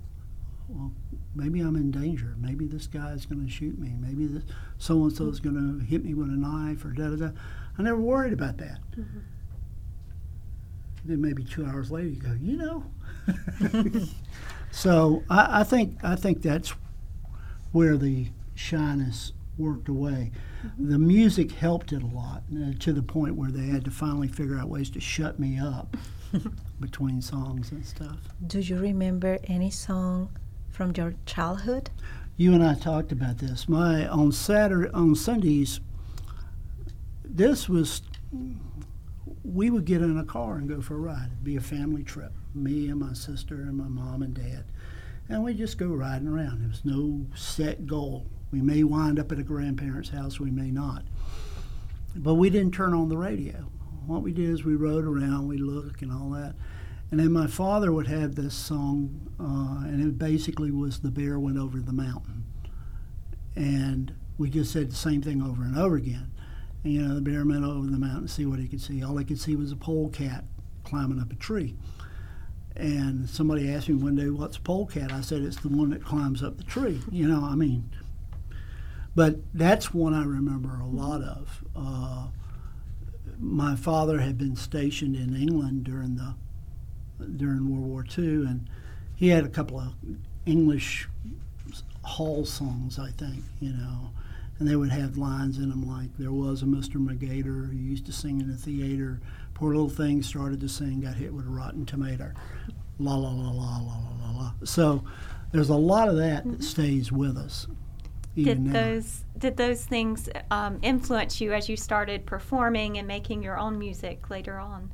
well, 0.68 0.92
maybe 1.34 1.62
I'm 1.62 1.78
in 1.78 1.92
danger. 1.92 2.36
Maybe 2.38 2.68
this 2.68 2.88
guy 2.88 3.14
is 3.14 3.26
going 3.26 3.46
to 3.46 3.50
shoot 3.50 3.80
me. 3.80 3.96
Maybe 3.98 4.28
this 4.28 4.44
so 4.78 5.02
and 5.04 5.14
so 5.14 5.30
is 5.30 5.40
going 5.40 5.56
to 5.56 5.86
hit 5.86 6.04
me 6.04 6.14
with 6.14 6.28
a 6.28 6.32
knife 6.32 6.84
or 6.84 6.90
da 6.90 7.08
da 7.08 7.16
da. 7.16 7.30
I 7.78 7.82
never 7.82 8.02
worried 8.02 8.34
about 8.34 8.58
that. 8.58 8.80
Mm-hmm. 8.92 9.20
Then 11.06 11.22
maybe 11.22 11.46
two 11.46 11.66
hours 11.66 11.90
later, 11.90 12.10
you 12.10 12.22
go, 12.22 12.36
you 12.38 12.58
know. 12.58 14.06
so 14.72 15.24
I, 15.30 15.62
I 15.62 15.64
think 15.64 16.04
I 16.04 16.18
think 16.18 16.42
that's 16.42 16.74
where 17.72 17.96
the 17.96 18.28
shyness 18.56 19.32
worked 19.62 19.88
away. 19.88 20.32
The 20.78 21.00
music 21.00 21.52
helped 21.52 21.94
it 21.94 22.04
a 22.04 22.08
lot 22.08 22.44
uh, 22.56 22.72
to 22.80 22.94
the 22.94 23.04
point 23.04 23.36
where 23.36 23.52
they 23.52 23.68
had 23.68 23.86
to 23.86 23.92
finally 23.92 24.28
figure 24.28 24.58
out 24.58 24.70
ways 24.70 24.90
to 24.92 25.00
shut 25.00 25.40
me 25.40 25.60
up 25.60 25.96
between 26.80 27.22
songs 27.22 27.72
and 27.72 27.86
stuff. 27.86 28.18
Do 28.46 28.60
you 28.60 28.78
remember 28.78 29.40
any 29.46 29.70
song 29.70 30.30
from 30.70 30.94
your 30.96 31.14
childhood? 31.26 31.90
You 32.38 32.54
and 32.54 32.64
I 32.64 32.76
talked 32.76 33.12
about 33.12 33.38
this. 33.38 33.70
My 33.70 34.08
on 34.08 34.32
Saturday 34.32 34.90
on 34.94 35.16
Sundays. 35.16 35.80
This 37.24 37.70
was 37.70 38.02
we 39.44 39.70
would 39.70 39.86
get 39.86 40.02
in 40.02 40.18
a 40.18 40.24
car 40.24 40.56
and 40.56 40.68
go 40.68 40.82
for 40.82 40.96
a 40.96 41.00
ride. 41.00 41.28
It'd 41.28 41.44
be 41.44 41.56
a 41.56 41.62
family 41.62 42.04
trip. 42.04 42.32
Me 42.54 42.90
and 42.90 43.00
my 43.00 43.14
sister 43.14 43.56
and 43.56 43.78
my 43.78 43.88
mom 43.88 44.22
and 44.22 44.34
dad. 44.34 44.66
And 45.30 45.44
we'd 45.44 45.58
just 45.58 45.78
go 45.78 45.88
riding 45.88 46.28
around. 46.28 46.62
There 46.62 46.70
was 46.70 46.86
no 46.86 47.26
set 47.36 47.88
goal. 47.88 48.26
We 48.52 48.62
may 48.62 48.84
wind 48.84 49.20
up 49.20 49.32
at 49.32 49.40
a 49.40 49.44
grandparent's 49.44 50.10
house, 50.10 50.40
we 50.40 50.52
may 50.52 50.72
not. 50.72 51.04
But 52.16 52.36
we 52.36 52.50
didn't 52.50 52.74
turn 52.74 52.94
on 52.94 53.10
the 53.10 53.18
radio. 53.18 53.70
What 54.06 54.22
we 54.24 54.34
did 54.34 54.50
is 54.50 54.64
we 54.64 54.76
rode 54.76 55.06
around, 55.06 55.48
we 55.48 55.58
looked 55.58 56.02
and 56.02 56.12
all 56.12 56.30
that. 56.32 56.56
And 57.10 57.20
then 57.20 57.32
my 57.32 57.48
father 57.48 57.92
would 57.92 58.08
have 58.08 58.36
this 58.36 58.54
song, 58.54 59.30
uh, 59.40 59.88
and 59.88 60.02
it 60.02 60.18
basically 60.18 60.72
was 60.72 61.00
The 61.00 61.12
Bear 61.12 61.40
Went 61.40 61.58
Over 61.58 61.80
the 61.80 61.94
Mountain. 61.94 62.44
And 63.56 64.14
we 64.38 64.50
just 64.50 64.72
said 64.72 64.92
the 64.92 64.96
same 64.96 65.22
thing 65.22 65.42
over 65.42 65.64
and 65.64 65.78
over 65.78 65.96
again. 65.96 66.32
And, 66.84 66.94
you 66.94 67.02
know, 67.02 67.16
the 67.16 67.22
bear 67.22 67.46
went 67.46 67.64
over 67.64 67.86
the 67.86 68.00
mountain 68.00 68.28
to 68.28 68.34
see 68.34 68.46
what 68.46 68.60
he 68.60 68.68
could 68.68 68.82
see. 68.82 69.04
All 69.04 69.18
he 69.18 69.26
could 69.26 69.40
see 69.40 69.56
was 69.56 69.72
a 69.72 69.76
polecat 69.76 70.46
climbing 70.84 71.20
up 71.20 71.32
a 71.32 71.36
tree. 71.36 71.76
And 72.76 73.30
somebody 73.30 73.72
asked 73.72 73.90
me 73.90 73.96
one 73.96 74.16
day, 74.16 74.30
"What's 74.30 74.58
a 74.58 74.62
polecat?" 74.62 75.12
I 75.12 75.22
said, 75.22 75.42
"It's 75.42 75.60
the 75.60 75.68
one 75.68 75.90
that 75.90 76.04
climbs 76.04 76.42
up 76.42 76.58
the 76.58 76.64
tree." 76.64 77.02
You 77.12 77.28
know, 77.28 77.44
I 77.44 77.56
mean, 77.56 77.90
but 79.16 79.38
that's 79.54 79.94
one 79.94 80.14
I 80.14 80.24
remember 80.24 80.80
a 80.80 80.88
lot 80.88 81.22
of. 81.22 81.64
Uh, 81.76 82.28
my 83.40 83.76
father 83.76 84.20
had 84.20 84.38
been 84.38 84.56
stationed 84.56 85.16
in 85.16 85.36
England 85.36 85.84
during 85.84 86.16
the 86.16 86.36
during 87.38 87.70
World 87.70 87.88
War 87.88 88.06
II, 88.18 88.46
and 88.46 88.68
he 89.16 89.28
had 89.30 89.46
a 89.46 89.50
couple 89.50 89.80
of 89.80 89.94
English 90.46 91.08
hall 92.04 92.46
songs, 92.46 92.98
I 92.98 93.12
think, 93.12 93.44
you 93.60 93.72
know, 93.72 94.12
and 94.60 94.68
they 94.68 94.76
would 94.76 94.92
have 94.92 95.18
lines 95.18 95.58
in 95.58 95.70
them 95.70 95.88
like 95.88 96.10
there 96.18 96.32
was 96.32 96.64
a 96.64 96.66
Mr. 96.66 96.96
McGator 96.96 97.70
who 97.70 97.78
used 97.78 98.06
to 98.08 98.12
sing 98.12 98.42
in 98.42 98.48
the 98.48 98.58
theater. 98.58 99.20
Poor 99.54 99.74
little 99.74 99.90
thing 99.90 100.24
started 100.24 100.60
to 100.62 100.70
sing, 100.70 101.02
got 101.02 101.16
hit 101.16 101.34
with 101.34 101.46
a 101.46 101.50
rotten 101.50 101.86
tomato. 101.86 102.32
La 103.00 103.16
la 103.16 103.30
la 103.32 103.52
la 103.52 103.78
la 103.78 103.98
la 104.00 104.10
la 104.20 104.40
la. 104.40 104.52
So 104.64 105.04
there's 105.52 105.70
a 105.70 105.76
lot 105.76 106.08
of 106.08 106.18
that 106.18 106.50
that 106.50 106.64
stays 106.64 107.12
with 107.12 107.38
us. 107.38 107.68
Did 108.36 108.62
now. 108.62 108.74
those 108.74 109.26
did 109.38 109.58
those 109.58 109.84
things 109.84 110.30
um, 110.50 110.80
influence 110.82 111.42
you 111.42 111.54
as 111.54 111.68
you 111.68 111.76
started 111.76 112.26
performing 112.26 112.98
and 112.98 113.08
making 113.08 113.44
your 113.44 113.58
own 113.58 113.78
music 113.78 114.30
later 114.30 114.58
on? 114.58 114.92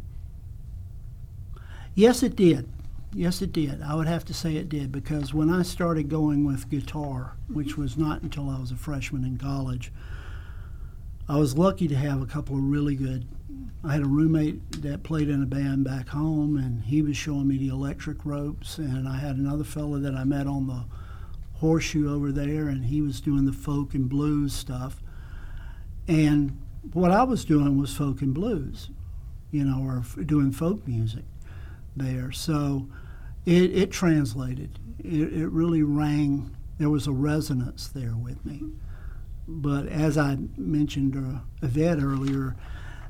Yes, 1.94 2.24
it 2.24 2.36
did. 2.36 2.68
Yes, 3.14 3.42
it 3.42 3.52
did. 3.54 3.82
I 3.82 3.96
would 3.96 4.08
have 4.08 4.26
to 4.26 4.34
say 4.34 4.56
it 4.56 4.70
did 4.70 4.92
because 4.92 5.34
when 5.34 5.50
I 5.50 5.64
started 5.64 6.10
going 6.10 6.46
with 6.46 6.70
guitar, 6.70 7.36
which 7.48 7.78
was 7.78 7.98
not 7.98 8.22
until 8.22 8.50
I 8.50 8.60
was 8.60 8.72
a 8.72 8.76
freshman 8.76 9.24
in 9.24 9.38
college, 9.38 9.92
I 11.30 11.38
was 11.38 11.58
lucky 11.58 11.88
to 11.88 11.96
have 11.96 12.22
a 12.22 12.26
couple 12.26 12.56
of 12.56 12.64
really 12.64 12.96
good. 12.96 13.28
I 13.84 13.94
had 13.94 14.02
a 14.02 14.08
roommate 14.08 14.82
that 14.82 15.04
played 15.04 15.30
in 15.30 15.42
a 15.42 15.46
band 15.46 15.84
back 15.84 16.10
home, 16.10 16.58
and 16.58 16.84
he 16.84 17.02
was 17.02 17.18
showing 17.18 17.48
me 17.48 17.58
the 17.58 17.70
electric 17.70 18.26
ropes. 18.26 18.78
And 18.78 19.08
I 19.08 19.18
had 19.18 19.36
another 19.36 19.64
fellow 19.64 20.00
that 20.00 20.16
I 20.16 20.24
met 20.24 20.48
on 20.48 20.68
the 20.68 20.86
horseshoe 21.60 22.14
over 22.14 22.32
there, 22.32 22.68
and 22.68 22.86
he 22.86 23.02
was 23.02 23.20
doing 23.22 23.46
the 23.46 23.54
folk 23.54 23.94
and 23.94 24.08
blues 24.08 24.54
stuff. 24.54 25.02
And 26.08 26.62
what 26.94 27.12
I 27.12 27.24
was 27.24 27.44
doing 27.46 27.78
was 27.78 27.94
folk 27.94 28.22
and 28.22 28.34
blues, 28.34 28.90
you 29.52 29.64
know, 29.66 29.84
or 29.84 30.00
f- 30.00 30.18
doing 30.26 30.52
folk 30.52 30.88
music 30.88 31.26
there. 31.96 32.32
So 32.32 32.88
it, 33.46 33.76
it 33.76 33.92
translated. 33.92 34.80
It, 35.00 35.34
it 35.34 35.48
really 35.50 35.84
rang. 35.84 36.56
There 36.78 36.90
was 36.90 37.08
a 37.08 37.12
resonance 37.12 37.88
there 37.88 38.16
with 38.16 38.46
me. 38.46 38.62
But 39.48 39.88
as 39.88 40.18
I 40.18 40.38
mentioned 40.58 41.16
uh, 41.16 41.40
Yvette 41.66 42.04
earlier, 42.04 42.56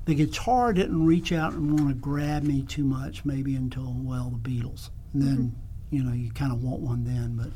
the 0.06 0.16
guitar 0.16 0.72
didn't 0.72 1.06
reach 1.06 1.32
out 1.34 1.54
and 1.54 1.78
want 1.78 1.90
to 1.90 1.96
grab 1.96 2.44
me 2.44 2.62
too 2.62 2.86
much, 2.86 3.26
maybe 3.26 3.56
until, 3.56 3.94
well, 3.98 4.30
the 4.30 4.50
Beatles. 4.50 4.90
And 5.14 5.22
then, 5.22 5.38
mm-hmm. 5.38 5.96
you 5.96 6.04
know, 6.04 6.14
you 6.14 6.32
kind 6.32 6.54
of 6.54 6.64
want 6.64 6.80
one 6.80 7.04
then. 7.04 7.36
But, 7.36 7.50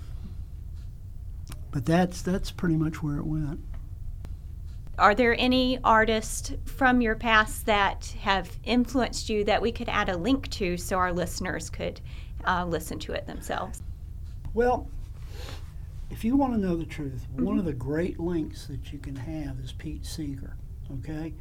but 1.72 1.86
that's, 1.86 2.22
that's 2.22 2.52
pretty 2.52 2.76
much 2.76 3.02
where 3.02 3.18
it 3.18 3.26
went. 3.26 3.60
Are 4.98 5.16
there 5.16 5.36
any 5.40 5.80
artists 5.84 6.54
from 6.66 7.02
your 7.02 7.16
past 7.16 7.66
that 7.66 8.14
have 8.20 8.60
influenced 8.64 9.30
you 9.30 9.44
that 9.46 9.62
we 9.62 9.72
could 9.72 9.90
add 9.90 10.10
a 10.10 10.18
link 10.18 10.50
to 10.52 10.78
so 10.78 10.98
our 10.98 11.12
listeners 11.12 11.70
could 11.70 12.02
uh, 12.46 12.66
listen 12.66 13.00
to 13.00 13.14
it 13.14 13.26
themselves? 13.26 13.82
Well, 14.54 14.88
if 16.12 16.26
you 16.26 16.36
want 16.36 16.54
to 16.54 16.60
know 16.60 16.76
the 16.76 16.86
truth, 16.86 17.26
mm-hmm. 17.34 17.46
one 17.46 17.58
of 17.58 17.66
the 17.66 17.74
great 17.74 18.20
links 18.20 18.68
that 18.68 18.92
you 18.92 19.00
can 19.00 19.16
have 19.16 19.60
is 19.60 19.72
Pete 19.72 20.06
Seeger. 20.06 20.56
Okay, 21.00 21.34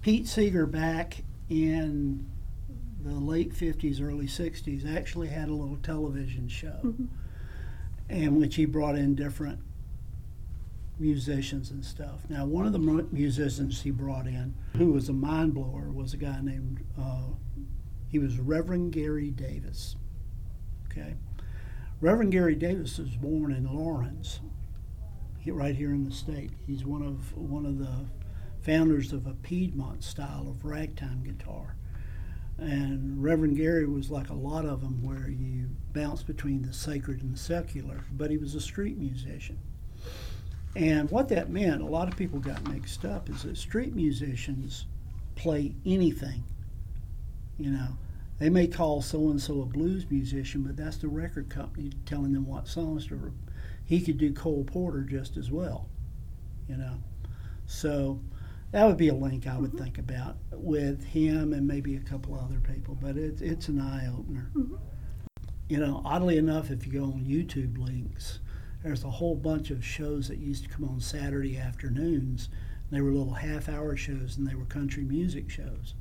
Pete 0.00 0.28
Seeger 0.28 0.66
back 0.66 1.24
in 1.50 2.24
the 3.02 3.12
late 3.12 3.52
50s, 3.52 4.00
early 4.00 4.26
60s 4.26 4.96
actually 4.96 5.28
had 5.28 5.48
a 5.48 5.52
little 5.52 5.76
television 5.78 6.48
show, 6.48 6.78
mm-hmm. 6.82 7.04
In 8.08 8.38
which 8.38 8.56
he 8.56 8.64
brought 8.64 8.96
in 8.96 9.14
different 9.14 9.58
musicians 10.98 11.70
and 11.70 11.84
stuff. 11.84 12.20
Now, 12.28 12.46
one 12.46 12.66
of 12.66 12.72
the 12.72 12.78
musicians 12.78 13.82
he 13.82 13.90
brought 13.90 14.26
in, 14.26 14.54
who 14.76 14.92
was 14.92 15.08
a 15.08 15.12
mind 15.12 15.54
blower, 15.54 15.90
was 15.90 16.14
a 16.14 16.16
guy 16.16 16.40
named 16.40 16.84
uh, 17.00 17.28
he 18.08 18.18
was 18.18 18.38
Reverend 18.38 18.92
Gary 18.92 19.30
Davis. 19.30 19.96
Okay, 20.86 21.14
Reverend 22.00 22.30
Gary 22.32 22.54
Davis 22.54 22.98
was 22.98 23.16
born 23.16 23.50
in 23.52 23.66
Laurens, 23.66 24.40
right 25.46 25.74
here 25.74 25.90
in 25.90 26.04
the 26.04 26.12
state. 26.12 26.52
He's 26.66 26.84
one 26.84 27.02
of 27.02 27.36
one 27.36 27.66
of 27.66 27.78
the 27.78 28.06
founders 28.60 29.12
of 29.12 29.26
a 29.26 29.34
Piedmont 29.34 30.04
style 30.04 30.46
of 30.48 30.64
ragtime 30.64 31.22
guitar. 31.22 31.76
And 32.58 33.22
Reverend 33.22 33.56
Gary 33.56 33.86
was 33.86 34.10
like 34.10 34.30
a 34.30 34.34
lot 34.34 34.64
of 34.64 34.80
them, 34.80 35.02
where 35.02 35.28
you 35.28 35.68
bounce 35.92 36.22
between 36.22 36.62
the 36.62 36.72
sacred 36.72 37.20
and 37.20 37.34
the 37.34 37.38
secular, 37.38 38.04
but 38.12 38.30
he 38.30 38.36
was 38.36 38.54
a 38.54 38.60
street 38.60 38.96
musician. 38.96 39.58
And 40.76 41.10
what 41.10 41.28
that 41.28 41.50
meant, 41.50 41.82
a 41.82 41.86
lot 41.86 42.08
of 42.08 42.16
people 42.16 42.38
got 42.38 42.68
mixed 42.68 43.04
up, 43.04 43.28
is 43.28 43.42
that 43.42 43.56
street 43.56 43.94
musicians 43.94 44.86
play 45.36 45.74
anything. 45.84 46.44
You 47.58 47.70
know, 47.70 47.88
they 48.38 48.50
may 48.50 48.66
call 48.66 49.02
so 49.02 49.30
and 49.30 49.40
so 49.40 49.62
a 49.62 49.66
blues 49.66 50.06
musician, 50.10 50.62
but 50.62 50.76
that's 50.76 50.96
the 50.96 51.08
record 51.08 51.48
company 51.48 51.92
telling 52.06 52.32
them 52.32 52.46
what 52.46 52.66
songs 52.66 53.06
to. 53.06 53.32
He 53.84 54.00
could 54.00 54.18
do 54.18 54.32
Cole 54.32 54.64
Porter 54.64 55.02
just 55.02 55.36
as 55.36 55.50
well, 55.50 55.88
you 56.68 56.76
know. 56.76 56.98
So 57.66 58.20
that 58.74 58.88
would 58.88 58.96
be 58.96 59.06
a 59.06 59.14
link 59.14 59.46
I 59.46 59.56
would 59.56 59.70
mm-hmm. 59.70 59.84
think 59.84 59.98
about 59.98 60.36
with 60.50 61.04
him 61.04 61.52
and 61.52 61.64
maybe 61.64 61.94
a 61.94 62.00
couple 62.00 62.34
other 62.34 62.58
people. 62.58 62.98
But 63.00 63.16
it's 63.16 63.40
it's 63.40 63.68
an 63.68 63.80
eye 63.80 64.08
opener. 64.08 64.50
Mm-hmm. 64.52 64.74
You 65.68 65.78
know, 65.78 66.02
oddly 66.04 66.38
enough, 66.38 66.72
if 66.72 66.84
you 66.84 66.92
go 66.92 67.04
on 67.04 67.24
YouTube 67.24 67.78
links, 67.78 68.40
there's 68.82 69.04
a 69.04 69.10
whole 69.10 69.36
bunch 69.36 69.70
of 69.70 69.84
shows 69.84 70.26
that 70.26 70.38
used 70.38 70.64
to 70.64 70.68
come 70.68 70.84
on 70.88 71.00
Saturday 71.00 71.56
afternoons. 71.56 72.48
They 72.90 73.00
were 73.00 73.12
little 73.12 73.34
half 73.34 73.68
hour 73.68 73.96
shows 73.96 74.36
and 74.36 74.46
they 74.46 74.56
were 74.56 74.64
country 74.64 75.04
music 75.04 75.48
shows 75.48 75.94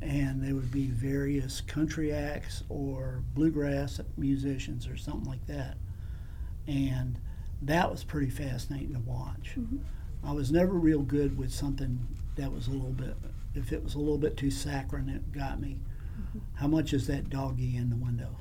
and 0.00 0.42
there 0.42 0.54
would 0.54 0.70
be 0.70 0.86
various 0.86 1.60
country 1.60 2.12
acts 2.12 2.62
or 2.68 3.22
bluegrass 3.34 4.00
musicians 4.16 4.86
or 4.86 4.96
something 4.96 5.28
like 5.28 5.46
that. 5.48 5.76
And 6.68 7.18
that 7.60 7.90
was 7.90 8.04
pretty 8.04 8.30
fascinating 8.30 8.94
to 8.94 9.00
watch. 9.00 9.54
Mm-hmm. 9.56 9.78
I 10.24 10.32
was 10.32 10.52
never 10.52 10.72
real 10.72 11.02
good 11.02 11.36
with 11.36 11.52
something 11.52 12.06
that 12.36 12.52
was 12.52 12.68
a 12.68 12.70
little 12.70 12.92
bit, 12.92 13.16
if 13.54 13.72
it 13.72 13.82
was 13.82 13.94
a 13.94 13.98
little 13.98 14.18
bit 14.18 14.36
too 14.36 14.50
saccharine, 14.50 15.08
it 15.08 15.32
got 15.32 15.60
me. 15.60 15.78
Mm-hmm. 16.18 16.38
How 16.54 16.68
much 16.68 16.92
is 16.92 17.06
that 17.08 17.30
doggy 17.30 17.76
in 17.76 17.90
the 17.90 17.96
window? 17.96 18.36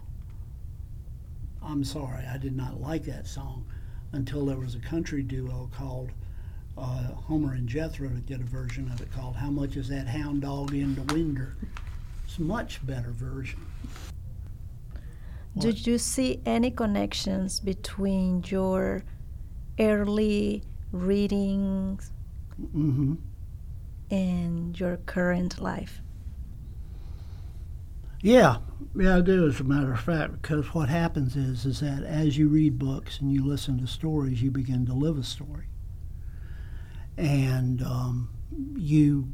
I'm 1.64 1.84
sorry, 1.84 2.26
I 2.26 2.38
did 2.38 2.56
not 2.56 2.82
like 2.82 3.04
that 3.06 3.28
song 3.28 3.66
until 4.14 4.46
there 4.46 4.58
was 4.58 4.76
a 4.76 4.80
country 4.80 5.22
duo 5.24 5.70
called 5.76 6.12
uh, 6.78 7.14
Homer 7.28 7.54
and 7.54 7.68
Jethro 7.68 8.08
that 8.10 8.26
did 8.26 8.42
a 8.42 8.46
version 8.46 8.90
of 8.92 9.02
it 9.02 9.12
called 9.12 9.36
"How 9.36 9.50
Much 9.50 9.76
Is 9.76 9.88
That 9.90 10.08
Hound 10.08 10.42
Dog 10.42 10.74
in 10.74 10.96
the 10.96 11.14
Winder." 11.14 11.56
It's 12.26 12.38
a 12.38 12.42
much 12.42 12.86
better 12.86 13.12
version. 13.12 13.60
What? 15.54 15.64
Did 15.64 15.86
you 15.86 15.98
see 15.98 16.42
any 16.46 16.72
connections 16.72 17.60
between 17.60 18.44
your 18.48 19.04
early 19.78 20.64
readings 20.92 22.12
mm-hmm. 22.60 23.16
and 24.10 24.80
your 24.80 24.98
current 24.98 25.62
life? 25.62 26.02
Yeah, 28.22 28.58
yeah, 28.96 29.18
I 29.18 29.22
do. 29.22 29.48
As 29.48 29.60
a 29.60 29.64
matter 29.64 29.94
of 29.94 30.00
fact, 30.00 30.42
because 30.42 30.74
what 30.76 30.90
happens 30.90 31.36
is, 31.36 31.66
is 31.66 31.80
that 31.80 32.04
as 32.04 32.38
you 32.38 32.50
read 32.50 32.78
books 32.78 33.20
and 33.20 33.32
you 33.32 33.44
listen 33.44 33.80
to 33.80 33.88
stories, 33.88 34.44
you 34.44 34.52
begin 34.52 34.86
to 34.86 34.94
live 34.94 35.18
a 35.18 35.24
story 35.24 35.66
and 37.18 37.82
um, 37.84 38.30
you 38.76 39.28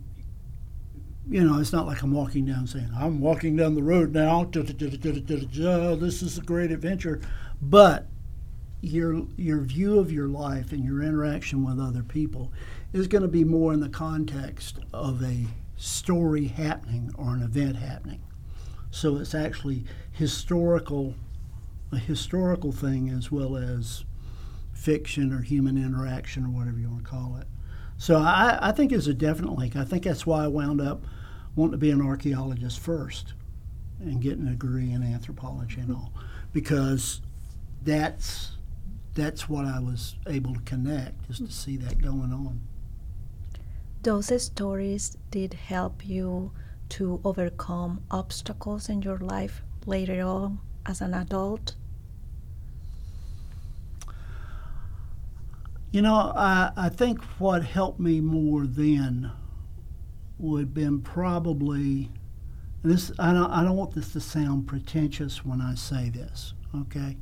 you 1.29 1.43
know, 1.43 1.59
it's 1.59 1.73
not 1.73 1.85
like 1.85 2.01
I'm 2.03 2.13
walking 2.13 2.45
down 2.45 2.67
saying, 2.67 2.89
I'm 2.97 3.19
walking 3.19 3.57
down 3.57 3.75
the 3.75 3.83
road 3.83 4.13
now, 4.13 4.45
this 4.45 6.21
is 6.21 6.37
a 6.37 6.41
great 6.41 6.71
adventure. 6.71 7.19
But 7.61 8.07
your, 8.81 9.25
your 9.37 9.61
view 9.61 9.99
of 9.99 10.11
your 10.11 10.27
life 10.27 10.71
and 10.71 10.83
your 10.83 11.01
interaction 11.01 11.65
with 11.65 11.79
other 11.79 12.03
people 12.03 12.51
is 12.93 13.07
going 13.07 13.23
to 13.23 13.27
be 13.27 13.43
more 13.43 13.73
in 13.73 13.79
the 13.79 13.89
context 13.89 14.79
of 14.93 15.23
a 15.23 15.45
story 15.75 16.45
happening 16.45 17.11
or 17.17 17.33
an 17.33 17.41
event 17.41 17.77
happening. 17.77 18.21
So 18.91 19.17
it's 19.17 19.35
actually 19.35 19.83
historical, 20.11 21.15
a 21.91 21.97
historical 21.97 22.71
thing 22.71 23.09
as 23.09 23.31
well 23.31 23.55
as 23.55 24.05
fiction 24.73 25.33
or 25.33 25.41
human 25.41 25.77
interaction 25.77 26.45
or 26.45 26.49
whatever 26.49 26.79
you 26.79 26.89
want 26.89 27.03
to 27.03 27.09
call 27.09 27.37
it. 27.39 27.47
So 27.97 28.17
I, 28.17 28.59
I 28.61 28.71
think 28.71 28.91
it's 28.91 29.07
a 29.07 29.13
definite 29.13 29.53
link. 29.53 29.75
I 29.75 29.83
think 29.83 30.03
that's 30.03 30.25
why 30.25 30.43
I 30.43 30.47
wound 30.47 30.81
up 30.81 31.03
wanting 31.55 31.71
to 31.71 31.77
be 31.77 31.89
an 31.89 32.01
archaeologist 32.01 32.79
first 32.79 33.33
and 33.99 34.21
getting 34.21 34.47
a 34.47 34.51
degree 34.51 34.91
in 34.91 35.01
anthropology 35.01 35.81
and 35.81 35.91
all, 35.91 36.13
because 36.53 37.21
that's 37.81 38.51
that's 39.17 39.49
what 39.49 39.65
I 39.65 39.79
was 39.79 40.15
able 40.27 40.53
to 40.53 40.61
connect, 40.61 41.29
is 41.29 41.39
to 41.39 41.51
see 41.51 41.75
that 41.77 42.01
going 42.01 42.31
on. 42.31 42.61
Those 44.03 44.41
stories 44.41 45.17
did 45.31 45.55
help 45.55 46.07
you 46.07 46.51
to 46.89 47.19
overcome 47.25 48.03
obstacles 48.11 48.87
in 48.87 49.01
your 49.01 49.17
life 49.17 49.63
later 49.85 50.21
on 50.21 50.59
as 50.85 51.01
an 51.01 51.13
adult? 51.13 51.75
You 55.91 56.03
know, 56.03 56.31
I, 56.35 56.71
I 56.77 56.89
think 56.89 57.21
what 57.39 57.63
helped 57.63 57.99
me 57.99 58.21
more 58.21 58.67
then 58.67 59.31
would 60.37 60.59
have 60.59 60.73
been 60.73 61.01
probably 61.01 62.11
this. 62.83 63.11
I 63.17 63.33
don't, 63.33 63.49
I 63.49 63.63
don't 63.63 63.75
want 63.75 63.95
this 63.95 64.13
to 64.13 64.19
sound 64.19 64.67
pretentious 64.67 65.43
when 65.43 65.59
I 65.59 65.73
say 65.73 66.09
this, 66.09 66.53
okay? 66.75 67.17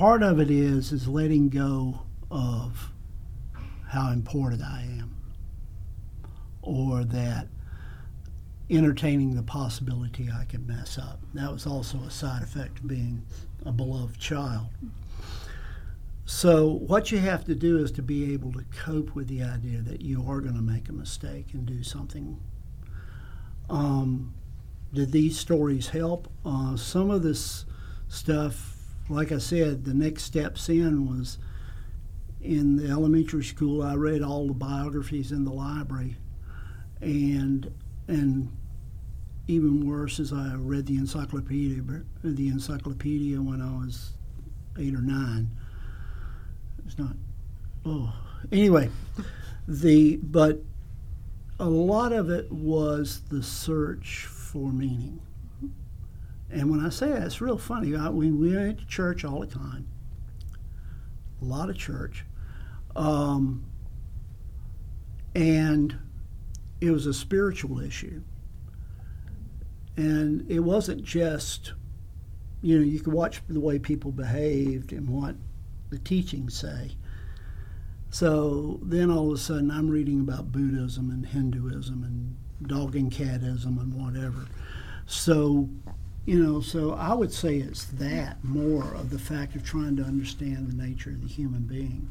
Part 0.00 0.22
of 0.22 0.40
it 0.40 0.50
is 0.50 0.92
is 0.92 1.06
letting 1.06 1.50
go 1.50 2.00
of 2.30 2.90
how 3.86 4.10
important 4.12 4.62
I 4.62 4.80
am, 4.98 5.14
or 6.62 7.04
that 7.04 7.48
entertaining 8.70 9.36
the 9.36 9.42
possibility 9.42 10.30
I 10.34 10.46
could 10.46 10.66
mess 10.66 10.96
up. 10.96 11.20
That 11.34 11.52
was 11.52 11.66
also 11.66 11.98
a 11.98 12.10
side 12.10 12.42
effect 12.42 12.78
of 12.78 12.86
being 12.86 13.26
a 13.66 13.72
beloved 13.72 14.18
child. 14.18 14.68
So, 16.24 16.66
what 16.66 17.12
you 17.12 17.18
have 17.18 17.44
to 17.44 17.54
do 17.54 17.76
is 17.76 17.92
to 17.92 18.02
be 18.02 18.32
able 18.32 18.54
to 18.54 18.64
cope 18.74 19.14
with 19.14 19.28
the 19.28 19.42
idea 19.42 19.82
that 19.82 20.00
you 20.00 20.24
are 20.26 20.40
going 20.40 20.56
to 20.56 20.62
make 20.62 20.88
a 20.88 20.94
mistake 20.94 21.52
and 21.52 21.66
do 21.66 21.82
something. 21.82 22.40
Um, 23.68 24.32
did 24.94 25.12
these 25.12 25.38
stories 25.38 25.88
help? 25.88 26.32
Uh, 26.42 26.74
some 26.76 27.10
of 27.10 27.22
this 27.22 27.66
stuff, 28.08 28.78
like 29.10 29.32
I 29.32 29.38
said, 29.38 29.84
the 29.84 29.92
next 29.92 30.22
steps 30.22 30.68
in 30.68 31.06
was 31.06 31.38
in 32.40 32.76
the 32.76 32.88
elementary 32.88 33.44
school. 33.44 33.82
I 33.82 33.96
read 33.96 34.22
all 34.22 34.46
the 34.46 34.54
biographies 34.54 35.32
in 35.32 35.44
the 35.44 35.52
library, 35.52 36.16
and 37.00 37.72
and 38.06 38.50
even 39.48 39.86
worse 39.88 40.20
is 40.20 40.32
I 40.32 40.54
read 40.54 40.86
the 40.86 40.96
encyclopedia 40.96 41.82
the 42.22 42.48
encyclopedia 42.48 43.40
when 43.42 43.60
I 43.60 43.72
was 43.82 44.12
eight 44.78 44.94
or 44.94 45.02
nine. 45.02 45.50
It's 46.86 46.98
not. 46.98 47.16
Oh, 47.84 48.14
anyway, 48.52 48.90
the 49.66 50.16
but 50.18 50.62
a 51.58 51.68
lot 51.68 52.12
of 52.12 52.30
it 52.30 52.50
was 52.52 53.22
the 53.28 53.42
search 53.42 54.26
for 54.26 54.70
meaning. 54.70 55.20
And 56.50 56.70
when 56.70 56.84
I 56.84 56.88
say 56.88 57.10
that, 57.10 57.22
it's 57.22 57.40
real 57.40 57.58
funny. 57.58 57.94
I, 57.94 58.08
we, 58.08 58.30
we 58.30 58.56
went 58.56 58.78
to 58.80 58.86
church 58.86 59.24
all 59.24 59.40
the 59.40 59.46
time, 59.46 59.86
a 61.40 61.44
lot 61.44 61.70
of 61.70 61.78
church. 61.78 62.24
Um, 62.96 63.64
and 65.34 65.96
it 66.80 66.90
was 66.90 67.06
a 67.06 67.14
spiritual 67.14 67.80
issue. 67.80 68.22
And 69.96 70.50
it 70.50 70.60
wasn't 70.60 71.04
just, 71.04 71.72
you 72.62 72.78
know, 72.78 72.84
you 72.84 73.00
could 73.00 73.12
watch 73.12 73.42
the 73.48 73.60
way 73.60 73.78
people 73.78 74.10
behaved 74.10 74.92
and 74.92 75.08
what 75.08 75.36
the 75.90 75.98
teachings 75.98 76.56
say. 76.56 76.92
So 78.10 78.80
then 78.82 79.10
all 79.10 79.28
of 79.28 79.34
a 79.34 79.38
sudden 79.38 79.70
I'm 79.70 79.88
reading 79.88 80.20
about 80.20 80.50
Buddhism 80.50 81.10
and 81.10 81.26
Hinduism 81.26 82.02
and 82.02 82.36
dog 82.68 82.96
and 82.96 83.10
catism 83.10 83.78
and 83.78 83.94
whatever. 83.94 84.46
So, 85.06 85.68
you 86.30 86.40
know, 86.40 86.60
so 86.60 86.92
I 86.92 87.12
would 87.12 87.32
say 87.32 87.56
it's 87.56 87.86
that 87.86 88.42
more 88.44 88.94
of 88.94 89.10
the 89.10 89.18
fact 89.18 89.56
of 89.56 89.64
trying 89.64 89.96
to 89.96 90.04
understand 90.04 90.68
the 90.68 90.76
nature 90.76 91.10
of 91.10 91.22
the 91.22 91.28
human 91.28 91.62
being. 91.62 92.08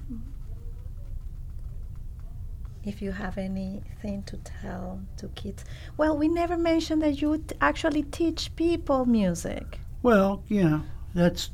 If 2.84 3.02
you 3.02 3.12
have 3.12 3.38
anything 3.38 4.24
to 4.24 4.38
tell 4.38 5.02
to 5.18 5.30
kids, 5.30 5.64
well, 5.96 6.18
we 6.18 6.28
never 6.28 6.58
mentioned 6.58 7.02
that 7.02 7.22
you 7.22 7.30
would 7.30 7.54
actually 7.62 8.04
teach 8.04 8.54
people 8.58 9.06
music. 9.06 9.80
Well, 10.04 10.44
yeah, 10.50 10.82
that's 11.16 11.52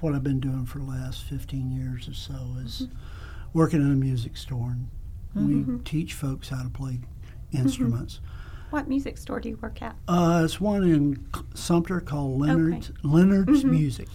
what 0.00 0.14
I've 0.14 0.24
been 0.24 0.40
doing 0.40 0.66
for 0.66 0.78
the 0.78 0.86
last 0.86 1.22
15 1.24 1.70
years 1.70 2.08
or 2.08 2.14
so 2.14 2.56
is 2.64 2.82
mm-hmm 2.82 2.96
working 3.52 3.80
in 3.80 3.90
a 3.90 3.96
music 3.96 4.36
store, 4.36 4.70
and 4.70 4.88
mm-hmm. 5.36 5.76
we 5.76 5.82
teach 5.82 6.14
folks 6.14 6.48
how 6.48 6.62
to 6.62 6.68
play 6.68 7.00
instruments. 7.52 8.16
Mm-hmm. 8.16 8.47
What 8.70 8.88
music 8.88 9.18
store 9.18 9.40
do 9.40 9.48
you 9.48 9.58
work 9.60 9.80
at? 9.82 9.96
Uh, 10.06 10.42
it's 10.44 10.60
one 10.60 10.82
in 10.84 11.26
Sumter 11.54 12.00
called 12.00 12.40
Leonard's 12.40 12.90
okay. 12.90 12.98
Leonard's 13.02 13.60
mm-hmm. 13.60 13.70
Music, 13.70 14.08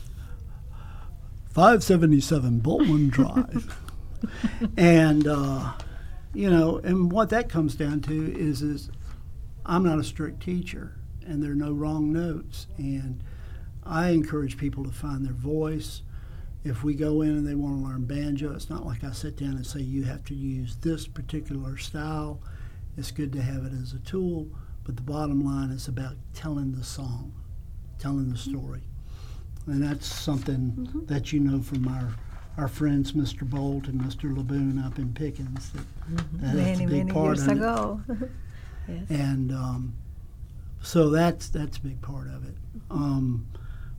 five 1.49 1.83
seventy 1.83 2.21
seven 2.21 2.61
Bultman 2.61 3.09
Drive, 3.11 3.79
and 4.77 5.27
uh, 5.27 5.73
you 6.33 6.49
know, 6.49 6.77
and 6.77 7.11
what 7.11 7.29
that 7.29 7.49
comes 7.49 7.75
down 7.75 8.01
to 8.01 8.33
is 8.37 8.61
is 8.61 8.89
I'm 9.65 9.83
not 9.83 9.99
a 9.99 10.03
strict 10.03 10.43
teacher, 10.43 10.99
and 11.25 11.41
there 11.41 11.51
are 11.51 11.55
no 11.55 11.71
wrong 11.71 12.13
notes, 12.13 12.67
and 12.77 13.23
I 13.83 14.09
encourage 14.09 14.57
people 14.57 14.83
to 14.83 14.91
find 14.91 15.25
their 15.25 15.33
voice 15.33 16.03
if 16.63 16.83
we 16.83 16.93
go 16.93 17.21
in 17.21 17.29
and 17.29 17.45
they 17.45 17.55
want 17.55 17.77
to 17.77 17.87
learn 17.87 18.05
banjo, 18.05 18.53
it's 18.53 18.69
not 18.69 18.85
like 18.85 19.03
I 19.03 19.11
sit 19.11 19.35
down 19.35 19.51
and 19.55 19.65
say 19.65 19.81
you 19.81 20.03
have 20.03 20.23
to 20.25 20.33
use 20.33 20.77
this 20.77 21.07
particular 21.07 21.77
style. 21.77 22.39
It's 22.97 23.11
good 23.11 23.33
to 23.33 23.41
have 23.41 23.65
it 23.65 23.73
as 23.73 23.93
a 23.93 23.99
tool, 23.99 24.47
but 24.83 24.95
the 24.95 25.01
bottom 25.01 25.43
line 25.43 25.71
is 25.71 25.87
about 25.87 26.15
telling 26.33 26.73
the 26.73 26.83
song, 26.83 27.33
telling 27.99 28.29
the 28.29 28.37
story. 28.37 28.81
And 29.65 29.81
that's 29.81 30.05
something 30.05 30.73
mm-hmm. 30.77 31.05
that 31.05 31.31
you 31.31 31.39
know 31.39 31.61
from 31.61 31.87
our 31.87 32.13
our 32.57 32.67
friends 32.67 33.13
Mr. 33.13 33.49
Bolt 33.49 33.87
and 33.87 33.99
Mr. 33.99 34.35
Laboon 34.35 34.83
up 34.85 34.99
in 34.99 35.13
Pickens. 35.13 35.71
That, 35.71 35.81
mm-hmm. 36.11 36.45
that 36.45 36.55
many, 36.55 36.85
many 36.85 37.13
years 37.13 37.47
ago. 37.47 38.01
yes. 38.87 39.09
And 39.09 39.51
um, 39.51 39.93
so 40.81 41.09
that's 41.09 41.49
that's 41.49 41.77
a 41.77 41.81
big 41.81 42.01
part 42.01 42.27
of 42.27 42.47
it. 42.47 42.55
Um, 42.91 43.47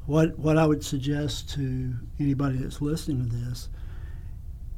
what 0.06 0.38
what 0.38 0.58
I 0.58 0.66
would 0.66 0.84
suggest 0.84 1.50
to 1.54 1.94
anybody 2.20 2.58
that's 2.58 2.80
listening 2.80 3.28
to 3.28 3.36
this 3.36 3.68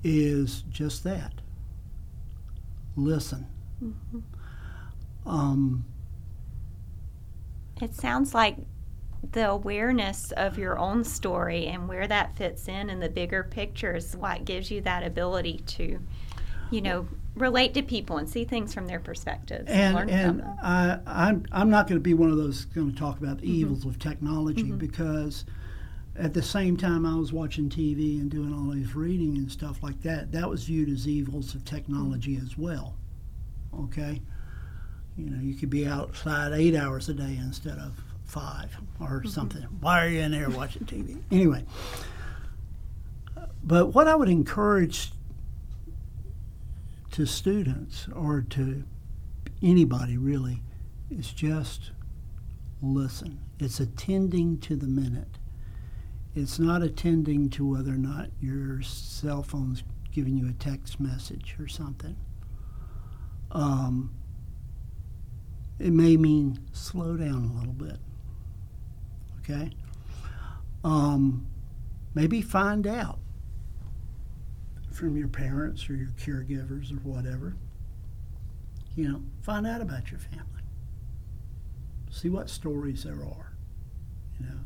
is 0.04 0.62
just 0.70 1.04
that. 1.04 1.32
Listen. 2.96 3.46
Mm-hmm. 3.82 4.18
Um, 5.28 5.84
it 7.80 7.94
sounds 7.94 8.34
like 8.34 8.56
the 9.32 9.50
awareness 9.50 10.32
of 10.32 10.58
your 10.58 10.78
own 10.78 11.04
story 11.04 11.66
and 11.66 11.88
where 11.88 12.06
that 12.06 12.36
fits 12.36 12.68
in 12.68 12.90
in 12.90 13.00
the 13.00 13.08
bigger 13.08 13.42
picture 13.42 13.96
is 13.96 14.16
what 14.16 14.44
gives 14.44 14.70
you 14.70 14.80
that 14.82 15.02
ability 15.02 15.62
to, 15.66 15.98
you 16.70 16.80
know, 16.80 17.06
relate 17.34 17.74
to 17.74 17.82
people 17.82 18.18
and 18.18 18.28
see 18.28 18.44
things 18.44 18.72
from 18.72 18.86
their 18.86 19.00
perspectives. 19.00 19.68
And, 19.68 19.98
and, 19.98 20.10
and 20.10 20.42
I, 20.62 20.98
I'm, 21.06 21.44
I'm 21.52 21.70
not 21.70 21.86
going 21.86 21.96
to 21.96 22.02
be 22.02 22.14
one 22.14 22.30
of 22.30 22.36
those 22.36 22.64
going 22.66 22.92
to 22.92 22.98
talk 22.98 23.18
about 23.18 23.38
the 23.38 23.46
mm-hmm. 23.46 23.60
evils 23.60 23.84
of 23.84 23.98
technology 23.98 24.64
mm-hmm. 24.64 24.78
because 24.78 25.44
at 26.18 26.32
the 26.32 26.42
same 26.42 26.76
time 26.76 27.04
I 27.04 27.14
was 27.16 27.32
watching 27.32 27.68
TV 27.68 28.20
and 28.20 28.30
doing 28.30 28.54
all 28.54 28.70
these 28.70 28.94
reading 28.94 29.36
and 29.36 29.50
stuff 29.50 29.82
like 29.82 30.00
that, 30.02 30.32
that 30.32 30.48
was 30.48 30.64
viewed 30.64 30.88
as 30.88 31.06
evils 31.06 31.54
of 31.54 31.64
technology 31.64 32.38
as 32.42 32.56
well. 32.56 32.94
Okay? 33.84 34.20
You 35.16 35.30
know, 35.30 35.42
you 35.42 35.54
could 35.54 35.70
be 35.70 35.86
outside 35.86 36.52
eight 36.52 36.74
hours 36.74 37.08
a 37.08 37.14
day 37.14 37.38
instead 37.40 37.78
of 37.78 37.92
five 38.24 38.76
or 39.00 39.20
mm-hmm. 39.20 39.28
something. 39.28 39.62
Why 39.80 40.04
are 40.04 40.08
you 40.08 40.20
in 40.20 40.32
there 40.32 40.50
watching 40.50 40.84
TV? 40.84 41.20
Anyway, 41.30 41.64
but 43.62 43.94
what 43.94 44.08
I 44.08 44.14
would 44.14 44.28
encourage 44.28 45.12
to 47.12 47.24
students 47.24 48.08
or 48.14 48.42
to 48.50 48.84
anybody 49.62 50.18
really 50.18 50.62
is 51.10 51.32
just 51.32 51.92
listen. 52.82 53.40
It's 53.58 53.80
attending 53.80 54.58
to 54.60 54.76
the 54.76 54.86
minute. 54.86 55.38
It's 56.34 56.58
not 56.58 56.82
attending 56.82 57.48
to 57.50 57.66
whether 57.66 57.94
or 57.94 57.98
not 57.98 58.28
your 58.40 58.82
cell 58.82 59.42
phone's 59.42 59.82
giving 60.12 60.36
you 60.36 60.48
a 60.48 60.52
text 60.52 61.00
message 61.00 61.56
or 61.58 61.68
something. 61.68 62.16
Um, 63.52 64.14
it 65.78 65.92
may 65.92 66.16
mean 66.16 66.58
slow 66.72 67.16
down 67.16 67.50
a 67.54 67.58
little 67.58 67.72
bit. 67.72 67.98
Okay? 69.40 69.70
Um, 70.82 71.46
maybe 72.14 72.40
find 72.42 72.86
out 72.86 73.18
from 74.90 75.16
your 75.16 75.28
parents 75.28 75.88
or 75.90 75.94
your 75.94 76.08
caregivers 76.08 76.90
or 76.90 77.00
whatever. 77.08 77.56
You 78.94 79.08
know, 79.08 79.22
find 79.42 79.66
out 79.66 79.82
about 79.82 80.10
your 80.10 80.20
family. 80.20 80.44
See 82.10 82.30
what 82.30 82.48
stories 82.48 83.04
there 83.04 83.22
are. 83.22 83.52
You 84.40 84.46
know, 84.46 84.60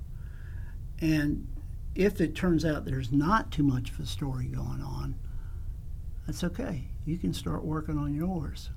and 1.00 1.48
if 1.94 2.20
it 2.20 2.36
turns 2.36 2.64
out 2.64 2.84
there's 2.84 3.10
not 3.10 3.50
too 3.50 3.64
much 3.64 3.90
of 3.90 3.98
a 3.98 4.06
story 4.06 4.46
going 4.46 4.80
on, 4.82 5.16
that's 6.30 6.44
okay. 6.44 6.84
You 7.06 7.18
can 7.18 7.34
start 7.34 7.64
working 7.64 7.98
on 7.98 8.14
yours. 8.14 8.70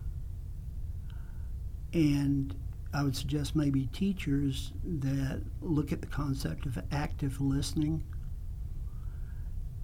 And 1.94 2.56
I 2.92 3.04
would 3.04 3.16
suggest 3.16 3.56
maybe 3.56 3.86
teachers 3.94 4.72
that 4.84 5.40
look 5.62 5.92
at 5.92 6.02
the 6.02 6.08
concept 6.08 6.66
of 6.66 6.80
active 6.92 7.40
listening 7.40 8.04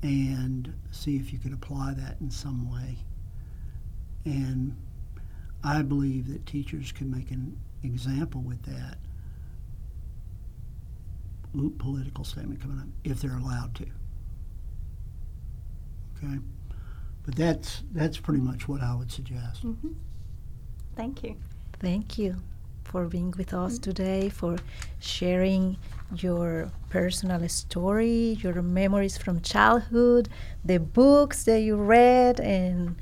and 0.02 0.74
see 0.90 1.18
if 1.18 1.32
you 1.32 1.38
can 1.38 1.54
apply 1.54 1.94
that 1.94 2.16
in 2.20 2.32
some 2.32 2.72
way. 2.72 2.98
And 4.26 4.76
I 5.64 5.84
believe 5.84 6.28
that 6.34 6.48
teachers 6.48 6.92
can 6.92 7.12
make 7.12 7.30
an 7.30 7.56
example 7.84 8.42
with 8.42 8.64
that 8.64 8.98
political 11.78 12.24
statement 12.24 12.62
coming 12.62 12.80
up 12.80 12.88
if 13.04 13.22
they're 13.22 13.38
allowed 13.38 13.76
to. 13.76 13.86
Okay, 16.18 16.40
but 17.30 17.38
that's 17.38 17.84
that's 17.92 18.18
pretty 18.18 18.40
much 18.40 18.68
what 18.68 18.82
I 18.82 18.96
would 18.96 19.12
suggest. 19.12 19.64
Mm-hmm. 19.64 19.92
Thank 20.96 21.22
you. 21.22 21.36
Thank 21.80 22.18
you 22.18 22.38
for 22.84 23.06
being 23.06 23.36
with 23.38 23.54
us 23.54 23.74
mm-hmm. 23.74 23.84
today, 23.84 24.30
for 24.30 24.58
sharing 25.00 25.78
your 26.16 26.72
personal 26.90 27.48
story, 27.48 28.40
your 28.42 28.64
memories 28.64 29.16
from 29.16 29.42
childhood, 29.42 30.28
the 30.66 30.80
books 30.80 31.44
that 31.44 31.60
you 31.60 31.76
read, 31.76 32.40
and 32.40 32.96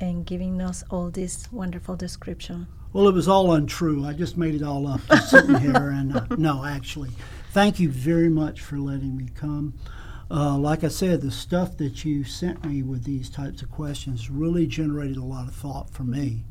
and 0.00 0.26
giving 0.26 0.60
us 0.60 0.82
all 0.90 1.10
this 1.10 1.46
wonderful 1.52 1.94
description. 1.94 2.66
Well, 2.92 3.06
it 3.06 3.14
was 3.14 3.28
all 3.28 3.52
untrue. 3.52 4.04
I 4.04 4.12
just 4.12 4.36
made 4.36 4.56
it 4.56 4.62
all 4.62 4.88
up 4.88 5.02
just 5.06 5.30
sitting 5.30 5.54
here. 5.60 5.90
And 5.90 6.16
uh, 6.16 6.26
no, 6.36 6.64
actually, 6.64 7.10
thank 7.52 7.78
you 7.78 7.90
very 7.90 8.28
much 8.28 8.60
for 8.60 8.76
letting 8.76 9.16
me 9.16 9.28
come. 9.36 9.74
Uh, 10.30 10.58
like 10.58 10.84
I 10.84 10.88
said, 10.88 11.22
the 11.22 11.30
stuff 11.30 11.76
that 11.78 12.04
you 12.04 12.22
sent 12.24 12.64
me 12.64 12.82
with 12.82 13.04
these 13.04 13.30
types 13.30 13.62
of 13.62 13.70
questions 13.70 14.28
really 14.30 14.66
generated 14.66 15.16
a 15.16 15.24
lot 15.24 15.48
of 15.48 15.54
thought 15.54 15.88
for 15.90 16.04
me. 16.04 16.44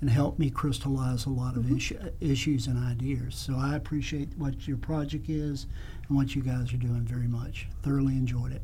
and 0.00 0.10
helped 0.10 0.36
me 0.40 0.50
crystallize 0.50 1.26
a 1.26 1.30
lot 1.30 1.56
of 1.56 1.62
issu- 1.66 2.10
issues 2.20 2.66
and 2.66 2.76
ideas. 2.84 3.36
So 3.36 3.54
I 3.56 3.76
appreciate 3.76 4.30
what 4.36 4.66
your 4.66 4.76
project 4.76 5.28
is 5.28 5.66
and 6.08 6.16
what 6.16 6.34
you 6.34 6.42
guys 6.42 6.72
are 6.74 6.76
doing 6.76 7.02
very 7.02 7.28
much. 7.28 7.68
Thoroughly 7.84 8.14
enjoyed 8.14 8.50
it. 8.50 8.62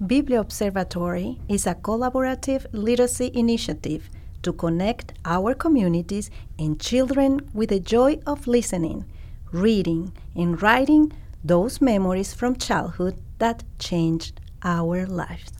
BibliObservatory 0.04 1.38
is 1.48 1.68
a 1.68 1.76
collaborative 1.76 2.66
literacy 2.72 3.30
initiative 3.36 4.10
to 4.42 4.52
connect 4.52 5.14
our 5.24 5.54
communities 5.54 6.32
and 6.58 6.82
children 6.82 7.48
with 7.54 7.70
the 7.70 7.80
joy 7.80 8.18
of 8.26 8.48
listening, 8.48 9.06
reading, 9.52 10.14
and 10.36 10.60
writing 10.64 11.12
those 11.44 11.80
memories 11.80 12.34
from 12.34 12.56
childhood 12.56 13.22
that 13.38 13.64
changed 13.78 14.42
our 14.64 15.06
lives. 15.06 15.52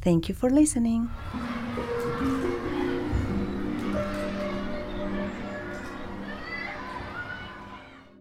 Thank 0.00 0.30
you 0.30 0.34
for 0.34 0.48
listening. 0.48 1.10